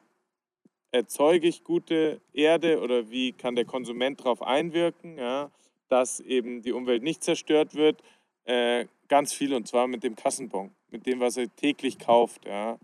erzeuge 0.92 1.48
ich 1.48 1.64
gute 1.64 2.20
Erde 2.32 2.80
oder 2.80 3.10
wie 3.10 3.32
kann 3.32 3.54
der 3.54 3.64
Konsument 3.64 4.20
darauf 4.20 4.42
einwirken, 4.42 5.18
ja, 5.18 5.50
dass 5.88 6.20
eben 6.20 6.62
die 6.62 6.72
Umwelt 6.72 7.02
nicht 7.02 7.24
zerstört 7.24 7.74
wird? 7.74 8.02
Äh, 8.44 8.86
ganz 9.08 9.32
viel 9.32 9.54
und 9.54 9.66
zwar 9.66 9.86
mit 9.86 10.02
dem 10.02 10.16
Kassenbon, 10.16 10.70
mit 10.90 11.06
dem, 11.06 11.20
was 11.20 11.36
er 11.36 11.54
täglich 11.56 11.98
kauft. 11.98 12.44
Ja. 12.46 12.78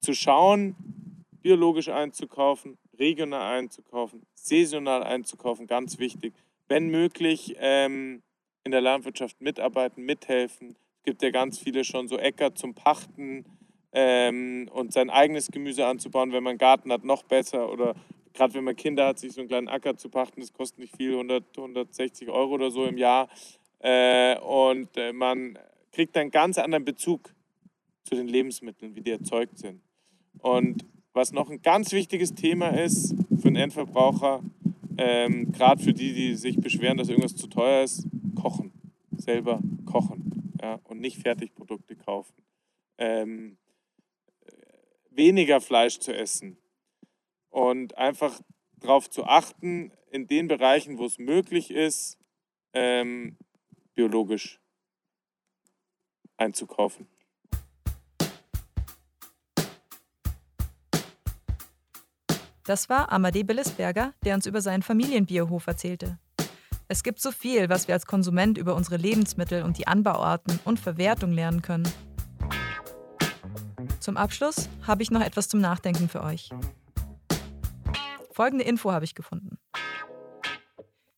Zu 0.00 0.14
schauen, 0.14 0.76
biologisch 1.42 1.88
einzukaufen, 1.88 2.78
regional 2.98 3.58
einzukaufen, 3.58 4.22
saisonal 4.34 5.02
einzukaufen, 5.02 5.66
ganz 5.66 5.98
wichtig. 5.98 6.34
Wenn 6.68 6.88
möglich, 6.88 7.56
ähm, 7.58 8.22
in 8.70 8.72
der 8.72 8.82
Landwirtschaft 8.82 9.40
mitarbeiten, 9.40 10.04
mithelfen. 10.04 10.76
Es 10.98 11.02
gibt 11.02 11.22
ja 11.22 11.30
ganz 11.30 11.58
viele 11.58 11.82
schon 11.82 12.06
so 12.06 12.16
Äcker 12.16 12.54
zum 12.54 12.72
Pachten 12.72 13.44
ähm, 13.90 14.70
und 14.72 14.92
sein 14.92 15.10
eigenes 15.10 15.48
Gemüse 15.48 15.86
anzubauen, 15.86 16.30
wenn 16.30 16.44
man 16.44 16.52
einen 16.52 16.58
Garten 16.58 16.92
hat, 16.92 17.02
noch 17.02 17.24
besser. 17.24 17.72
Oder 17.72 17.96
gerade 18.32 18.54
wenn 18.54 18.62
man 18.62 18.76
Kinder 18.76 19.08
hat, 19.08 19.18
sich 19.18 19.32
so 19.32 19.40
einen 19.40 19.48
kleinen 19.48 19.66
Acker 19.66 19.96
zu 19.96 20.08
pachten, 20.08 20.40
das 20.40 20.52
kostet 20.52 20.78
nicht 20.78 20.96
viel, 20.96 21.14
100, 21.14 21.58
160 21.58 22.28
Euro 22.28 22.54
oder 22.54 22.70
so 22.70 22.84
im 22.84 22.96
Jahr. 22.96 23.28
Äh, 23.80 24.38
und 24.38 24.96
äh, 24.96 25.12
man 25.12 25.58
kriegt 25.90 26.16
einen 26.16 26.30
ganz 26.30 26.56
anderen 26.56 26.84
Bezug 26.84 27.34
zu 28.04 28.14
den 28.14 28.28
Lebensmitteln, 28.28 28.94
wie 28.94 29.00
die 29.00 29.10
erzeugt 29.10 29.58
sind. 29.58 29.80
Und 30.38 30.86
was 31.12 31.32
noch 31.32 31.50
ein 31.50 31.60
ganz 31.60 31.90
wichtiges 31.90 32.34
Thema 32.34 32.68
ist 32.68 33.16
für 33.30 33.48
den 33.48 33.56
Endverbraucher, 33.56 34.42
ähm, 34.96 35.50
gerade 35.50 35.82
für 35.82 35.92
die, 35.92 36.12
die 36.12 36.34
sich 36.36 36.56
beschweren, 36.56 36.98
dass 36.98 37.08
irgendwas 37.08 37.34
zu 37.34 37.48
teuer 37.48 37.82
ist, 37.82 38.06
kochen. 38.34 38.72
Selber 39.16 39.60
kochen 39.84 40.54
ja, 40.60 40.80
und 40.84 41.00
nicht 41.00 41.18
Fertigprodukte 41.18 41.96
kaufen. 41.96 42.34
Ähm, 42.98 43.58
weniger 45.10 45.60
Fleisch 45.60 45.98
zu 45.98 46.14
essen 46.14 46.56
und 47.50 47.96
einfach 47.98 48.40
darauf 48.78 49.10
zu 49.10 49.24
achten, 49.24 49.92
in 50.10 50.26
den 50.26 50.48
Bereichen, 50.48 50.98
wo 50.98 51.04
es 51.04 51.18
möglich 51.18 51.70
ist, 51.70 52.18
ähm, 52.72 53.36
biologisch 53.94 54.60
einzukaufen. 56.36 57.06
Das 62.64 62.88
war 62.88 63.10
Amadee 63.10 63.42
Billisberger, 63.42 64.14
der 64.24 64.34
uns 64.34 64.46
über 64.46 64.60
seinen 64.60 64.82
Familienbiohof 64.82 65.66
erzählte. 65.66 66.18
Es 66.92 67.04
gibt 67.04 67.20
so 67.20 67.30
viel, 67.30 67.68
was 67.68 67.86
wir 67.86 67.94
als 67.94 68.04
Konsument 68.04 68.58
über 68.58 68.74
unsere 68.74 68.96
Lebensmittel 68.96 69.62
und 69.62 69.78
die 69.78 69.86
Anbauarten 69.86 70.58
und 70.64 70.80
Verwertung 70.80 71.30
lernen 71.30 71.62
können. 71.62 71.88
Zum 74.00 74.16
Abschluss 74.16 74.68
habe 74.88 75.04
ich 75.04 75.12
noch 75.12 75.20
etwas 75.20 75.48
zum 75.48 75.60
Nachdenken 75.60 76.08
für 76.08 76.24
euch. 76.24 76.50
Folgende 78.32 78.64
Info 78.64 78.90
habe 78.90 79.04
ich 79.04 79.14
gefunden. 79.14 79.56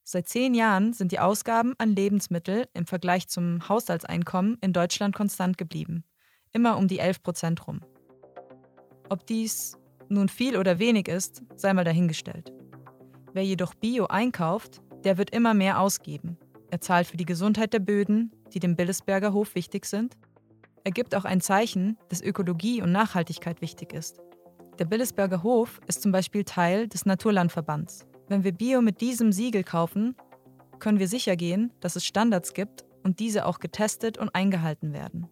Seit 0.05 0.29
zehn 0.29 0.53
Jahren 0.53 0.93
sind 0.93 1.11
die 1.11 1.21
Ausgaben 1.21 1.73
an 1.79 1.97
Lebensmittel 1.97 2.69
im 2.75 2.85
Vergleich 2.85 3.29
zum 3.29 3.67
Haushaltseinkommen 3.67 4.59
in 4.61 4.75
Deutschland 4.75 5.15
konstant 5.15 5.57
geblieben. 5.57 6.05
Immer 6.53 6.77
um 6.77 6.87
die 6.87 6.99
11 6.99 7.23
Prozent 7.23 7.67
rum. 7.67 7.81
Ob 9.09 9.27
dies 9.27 9.79
nun 10.11 10.29
viel 10.29 10.59
oder 10.59 10.79
wenig 10.79 11.09
ist, 11.09 11.43
sei 11.57 11.73
mal 11.73 11.85
dahingestellt. 11.85 12.53
Wer 13.33 13.47
jedoch 13.47 13.73
Bio 13.73 14.09
einkauft, 14.09 14.83
der 15.05 15.19
wird 15.19 15.31
immer 15.31 15.55
mehr 15.55 15.81
ausgeben. 15.81 16.39
Er 16.71 16.81
zahlt 16.81 17.07
für 17.07 17.17
die 17.17 17.27
Gesundheit 17.27 17.73
der 17.73 17.81
Böden, 17.81 18.33
die 18.53 18.61
dem 18.61 18.77
Billesberger 18.77 19.33
Hof 19.33 19.55
wichtig 19.55 19.85
sind. 19.85 20.17
Er 20.85 20.91
gibt 20.91 21.15
auch 21.15 21.25
ein 21.25 21.41
Zeichen, 21.41 21.99
dass 22.09 22.23
Ökologie 22.23 22.83
und 22.83 22.93
Nachhaltigkeit 22.93 23.61
wichtig 23.61 23.93
ist. 23.93 24.21
Der 24.79 24.87
Billesberger 24.87 25.43
Hof 25.43 25.81
ist 25.87 26.03
zum 26.03 26.13
Beispiel 26.13 26.45
Teil 26.45 26.89
des 26.89 27.05
Naturlandverbands. 27.05 28.07
Wenn 28.29 28.43
wir 28.43 28.53
Bio 28.53 28.81
mit 28.81 29.01
diesem 29.01 29.33
Siegel 29.33 29.65
kaufen, 29.65 30.17
können 30.79 30.99
wir 30.99 31.09
sicher 31.09 31.37
gehen, 31.37 31.73
dass 31.81 31.95
es 31.95 32.07
Standards 32.07 32.55
gibt 32.55 32.85
und 33.03 33.21
diese 33.21 33.47
auch 33.47 33.59
getestet 33.59 34.19
und 34.19 34.35
eingehalten 34.35 34.93
werden. 34.93 35.29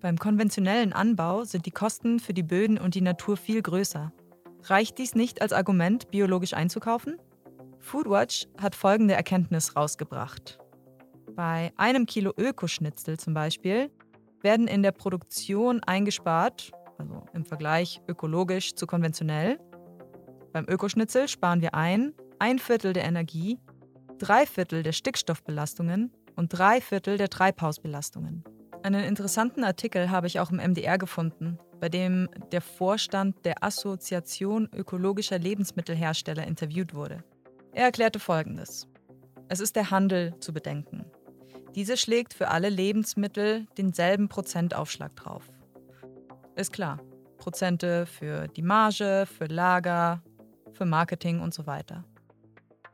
Beim 0.00 0.18
konventionellen 0.18 0.92
Anbau 0.92 1.44
sind 1.44 1.66
die 1.66 1.70
Kosten 1.70 2.20
für 2.20 2.34
die 2.34 2.42
Böden 2.42 2.78
und 2.78 2.94
die 2.94 3.00
Natur 3.00 3.36
viel 3.36 3.62
größer. 3.62 4.12
Reicht 4.64 4.98
dies 4.98 5.14
nicht 5.14 5.40
als 5.40 5.52
Argument, 5.52 6.10
biologisch 6.10 6.54
einzukaufen? 6.54 7.16
Foodwatch 7.80 8.46
hat 8.58 8.74
folgende 8.74 9.14
Erkenntnis 9.14 9.74
rausgebracht. 9.74 10.58
Bei 11.34 11.72
einem 11.76 12.06
Kilo 12.06 12.32
Ökoschnitzel 12.36 13.18
zum 13.18 13.34
Beispiel 13.34 13.90
werden 14.42 14.68
in 14.68 14.82
der 14.82 14.92
Produktion 14.92 15.82
eingespart, 15.82 16.70
also 16.98 17.24
im 17.32 17.44
Vergleich 17.44 18.00
ökologisch 18.06 18.74
zu 18.74 18.86
konventionell. 18.86 19.58
Beim 20.52 20.66
Ökoschnitzel 20.68 21.28
sparen 21.28 21.60
wir 21.60 21.74
ein, 21.74 22.12
ein 22.38 22.58
Viertel 22.58 22.92
der 22.92 23.04
Energie, 23.04 23.58
drei 24.18 24.46
Viertel 24.46 24.82
der 24.82 24.92
Stickstoffbelastungen 24.92 26.12
und 26.36 26.48
drei 26.48 26.80
Viertel 26.80 27.16
der 27.16 27.30
Treibhausbelastungen. 27.30 28.44
Einen 28.82 29.04
interessanten 29.04 29.64
Artikel 29.64 30.10
habe 30.10 30.26
ich 30.26 30.40
auch 30.40 30.50
im 30.50 30.56
MDR 30.56 30.98
gefunden, 30.98 31.58
bei 31.80 31.88
dem 31.88 32.28
der 32.50 32.60
Vorstand 32.60 33.44
der 33.44 33.62
Assoziation 33.62 34.68
ökologischer 34.74 35.38
Lebensmittelhersteller 35.38 36.46
interviewt 36.46 36.94
wurde. 36.94 37.24
Er 37.72 37.84
erklärte 37.84 38.18
Folgendes. 38.18 38.88
Es 39.48 39.60
ist 39.60 39.76
der 39.76 39.90
Handel 39.90 40.34
zu 40.40 40.52
bedenken. 40.52 41.04
Diese 41.74 41.96
schlägt 41.96 42.34
für 42.34 42.48
alle 42.48 42.68
Lebensmittel 42.68 43.66
denselben 43.78 44.28
Prozentaufschlag 44.28 45.14
drauf. 45.14 45.48
Ist 46.56 46.72
klar, 46.72 46.98
Prozente 47.38 48.06
für 48.06 48.48
die 48.48 48.62
Marge, 48.62 49.24
für 49.26 49.46
Lager, 49.46 50.22
für 50.72 50.84
Marketing 50.84 51.40
und 51.40 51.54
so 51.54 51.66
weiter. 51.66 52.04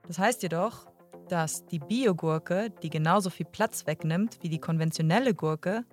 Das 0.07 0.19
heißt 0.19 0.43
jedoch, 0.43 0.87
dass 1.29 1.67
die 1.67 1.79
Biogurke, 1.79 2.71
die 2.83 2.91
genauso 2.91 3.31
viel 3.31 3.47
Platz 3.47 3.87
wegnimmt 3.87 4.39
wie 4.43 4.49
die 4.49 4.61
konventionelle 4.61 5.35
Gurke, 5.35 5.85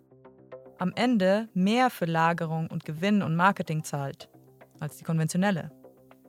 am 0.77 0.91
Ende 0.95 1.47
mehr 1.53 1.89
für 1.89 2.05
Lagerung 2.05 2.67
und 2.67 2.83
Gewinn 2.83 3.21
und 3.21 3.35
Marketing 3.35 3.83
zahlt 3.83 4.29
als 4.79 4.97
die 4.97 5.03
konventionelle. 5.03 5.71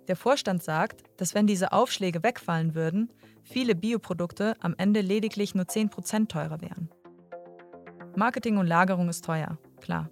Der 0.08 0.16
Vorstand 0.16 0.62
sagt, 0.62 1.02
dass 1.16 1.34
wenn 1.34 1.46
diese 1.46 1.72
Aufschläge 1.72 2.22
wegfallen 2.22 2.74
würden, 2.74 3.10
viele 3.42 3.74
Bioprodukte 3.74 4.54
am 4.60 4.74
Ende 4.76 5.00
lediglich 5.00 5.54
nur 5.54 5.64
10% 5.64 6.28
teurer 6.28 6.60
wären. 6.60 6.90
Marketing 8.16 8.58
und 8.58 8.66
Lagerung 8.66 9.08
ist 9.08 9.24
teuer, 9.24 9.58
klar. 9.80 10.10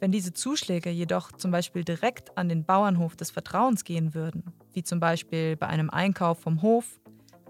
Wenn 0.00 0.12
diese 0.12 0.32
Zuschläge 0.32 0.90
jedoch 0.90 1.32
zum 1.32 1.50
Beispiel 1.50 1.84
direkt 1.84 2.36
an 2.36 2.48
den 2.48 2.64
Bauernhof 2.64 3.16
des 3.16 3.30
Vertrauens 3.30 3.84
gehen 3.84 4.14
würden, 4.14 4.52
wie 4.72 4.82
zum 4.82 5.00
Beispiel 5.00 5.56
bei 5.56 5.66
einem 5.66 5.88
Einkauf 5.88 6.40
vom 6.40 6.60
Hof, 6.60 7.00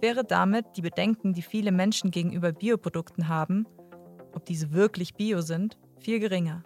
wäre 0.00 0.24
damit 0.24 0.66
die 0.76 0.82
Bedenken, 0.82 1.32
die 1.32 1.42
viele 1.42 1.72
Menschen 1.72 2.10
gegenüber 2.10 2.52
Bioprodukten 2.52 3.28
haben, 3.28 3.66
ob 4.34 4.44
diese 4.44 4.72
wirklich 4.72 5.14
bio 5.14 5.40
sind, 5.40 5.78
viel 5.98 6.20
geringer. 6.20 6.62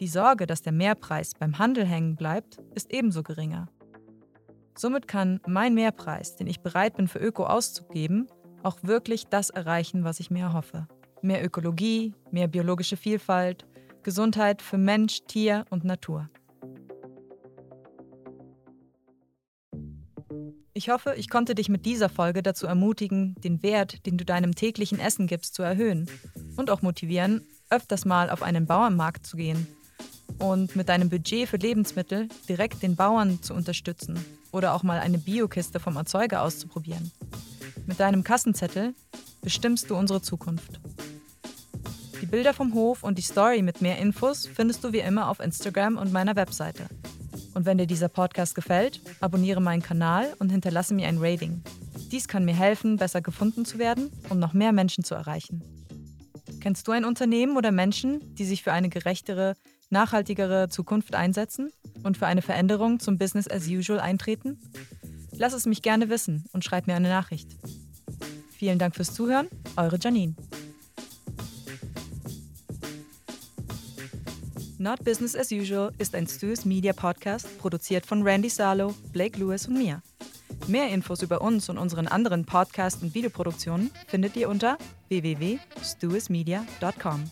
Die 0.00 0.08
Sorge, 0.08 0.46
dass 0.46 0.62
der 0.62 0.72
Mehrpreis 0.72 1.32
beim 1.38 1.58
Handel 1.58 1.84
hängen 1.86 2.16
bleibt, 2.16 2.58
ist 2.74 2.92
ebenso 2.92 3.22
geringer. 3.22 3.68
Somit 4.78 5.08
kann 5.08 5.40
mein 5.46 5.74
Mehrpreis, 5.74 6.36
den 6.36 6.46
ich 6.46 6.60
bereit 6.60 6.96
bin 6.96 7.08
für 7.08 7.18
Öko 7.18 7.46
auszugeben, 7.46 8.28
auch 8.62 8.76
wirklich 8.82 9.26
das 9.26 9.48
erreichen, 9.48 10.04
was 10.04 10.20
ich 10.20 10.30
mir 10.30 10.44
erhoffe. 10.44 10.86
Mehr 11.22 11.42
Ökologie, 11.42 12.14
mehr 12.30 12.46
biologische 12.46 12.98
Vielfalt, 12.98 13.66
Gesundheit 14.02 14.60
für 14.60 14.76
Mensch, 14.76 15.22
Tier 15.26 15.64
und 15.70 15.84
Natur. 15.84 16.28
Ich 20.74 20.90
hoffe, 20.90 21.14
ich 21.16 21.30
konnte 21.30 21.54
dich 21.54 21.70
mit 21.70 21.86
dieser 21.86 22.10
Folge 22.10 22.42
dazu 22.42 22.66
ermutigen, 22.66 23.34
den 23.42 23.62
Wert, 23.62 24.04
den 24.04 24.18
du 24.18 24.26
deinem 24.26 24.54
täglichen 24.54 25.00
Essen 25.00 25.26
gibst, 25.26 25.54
zu 25.54 25.62
erhöhen 25.62 26.06
und 26.58 26.68
auch 26.70 26.82
motivieren, 26.82 27.46
öfters 27.70 28.04
mal 28.04 28.28
auf 28.28 28.42
einen 28.42 28.66
Bauernmarkt 28.66 29.26
zu 29.26 29.38
gehen 29.38 29.66
und 30.38 30.76
mit 30.76 30.88
deinem 30.88 31.08
Budget 31.08 31.48
für 31.48 31.56
Lebensmittel 31.56 32.28
direkt 32.48 32.82
den 32.82 32.96
Bauern 32.96 33.42
zu 33.42 33.54
unterstützen 33.54 34.18
oder 34.52 34.74
auch 34.74 34.82
mal 34.82 34.98
eine 34.98 35.18
Biokiste 35.18 35.80
vom 35.80 35.96
Erzeuger 35.96 36.42
auszuprobieren. 36.42 37.10
Mit 37.86 38.00
deinem 38.00 38.24
Kassenzettel 38.24 38.94
bestimmst 39.42 39.90
du 39.90 39.96
unsere 39.96 40.22
Zukunft. 40.22 40.80
Die 42.20 42.26
Bilder 42.26 42.54
vom 42.54 42.74
Hof 42.74 43.02
und 43.02 43.18
die 43.18 43.22
Story 43.22 43.62
mit 43.62 43.82
mehr 43.82 43.98
Infos 43.98 44.46
findest 44.46 44.82
du 44.82 44.92
wie 44.92 45.00
immer 45.00 45.28
auf 45.28 45.38
Instagram 45.38 45.96
und 45.96 46.12
meiner 46.12 46.34
Webseite. 46.34 46.86
Und 47.54 47.64
wenn 47.64 47.78
dir 47.78 47.86
dieser 47.86 48.08
Podcast 48.08 48.54
gefällt, 48.54 49.00
abonniere 49.20 49.60
meinen 49.60 49.82
Kanal 49.82 50.34
und 50.38 50.50
hinterlasse 50.50 50.94
mir 50.94 51.08
ein 51.08 51.18
Rating. 51.18 51.62
Dies 52.10 52.28
kann 52.28 52.44
mir 52.44 52.54
helfen, 52.54 52.96
besser 52.96 53.20
gefunden 53.20 53.64
zu 53.64 53.78
werden 53.78 54.10
und 54.28 54.38
noch 54.38 54.52
mehr 54.52 54.72
Menschen 54.72 55.04
zu 55.04 55.14
erreichen. 55.14 55.62
Kennst 56.60 56.88
du 56.88 56.92
ein 56.92 57.04
Unternehmen 57.04 57.56
oder 57.56 57.72
Menschen, 57.72 58.34
die 58.34 58.44
sich 58.44 58.62
für 58.62 58.72
eine 58.72 58.88
gerechtere, 58.88 59.54
nachhaltigere 59.90 60.68
Zukunft 60.68 61.14
einsetzen 61.14 61.70
und 62.02 62.16
für 62.16 62.26
eine 62.26 62.42
Veränderung 62.42 63.00
zum 63.00 63.18
Business 63.18 63.48
as 63.48 63.68
usual 63.68 64.00
eintreten? 64.00 64.58
Lass 65.32 65.52
es 65.52 65.66
mich 65.66 65.82
gerne 65.82 66.08
wissen 66.08 66.44
und 66.52 66.64
schreib 66.64 66.86
mir 66.86 66.94
eine 66.94 67.08
Nachricht. 67.08 67.56
Vielen 68.50 68.78
Dank 68.78 68.96
fürs 68.96 69.12
Zuhören, 69.12 69.48
eure 69.76 69.98
Janine. 69.98 70.34
Not 74.78 75.04
Business 75.04 75.34
as 75.34 75.50
Usual 75.52 75.90
ist 75.98 76.14
ein 76.14 76.26
Stu's 76.26 76.66
Media 76.66 76.92
Podcast, 76.92 77.58
produziert 77.58 78.04
von 78.04 78.22
Randy 78.22 78.50
Salo, 78.50 78.94
Blake 79.12 79.38
Lewis 79.38 79.66
und 79.66 79.78
mir. 79.78 80.02
Mehr 80.68 80.90
Infos 80.90 81.22
über 81.22 81.40
uns 81.40 81.68
und 81.68 81.78
unseren 81.78 82.08
anderen 82.08 82.44
Podcast- 82.44 83.02
und 83.02 83.14
Videoproduktionen 83.14 83.92
findet 84.06 84.36
ihr 84.36 84.48
unter 84.48 84.78
www.stuismedia.com. 85.08 87.30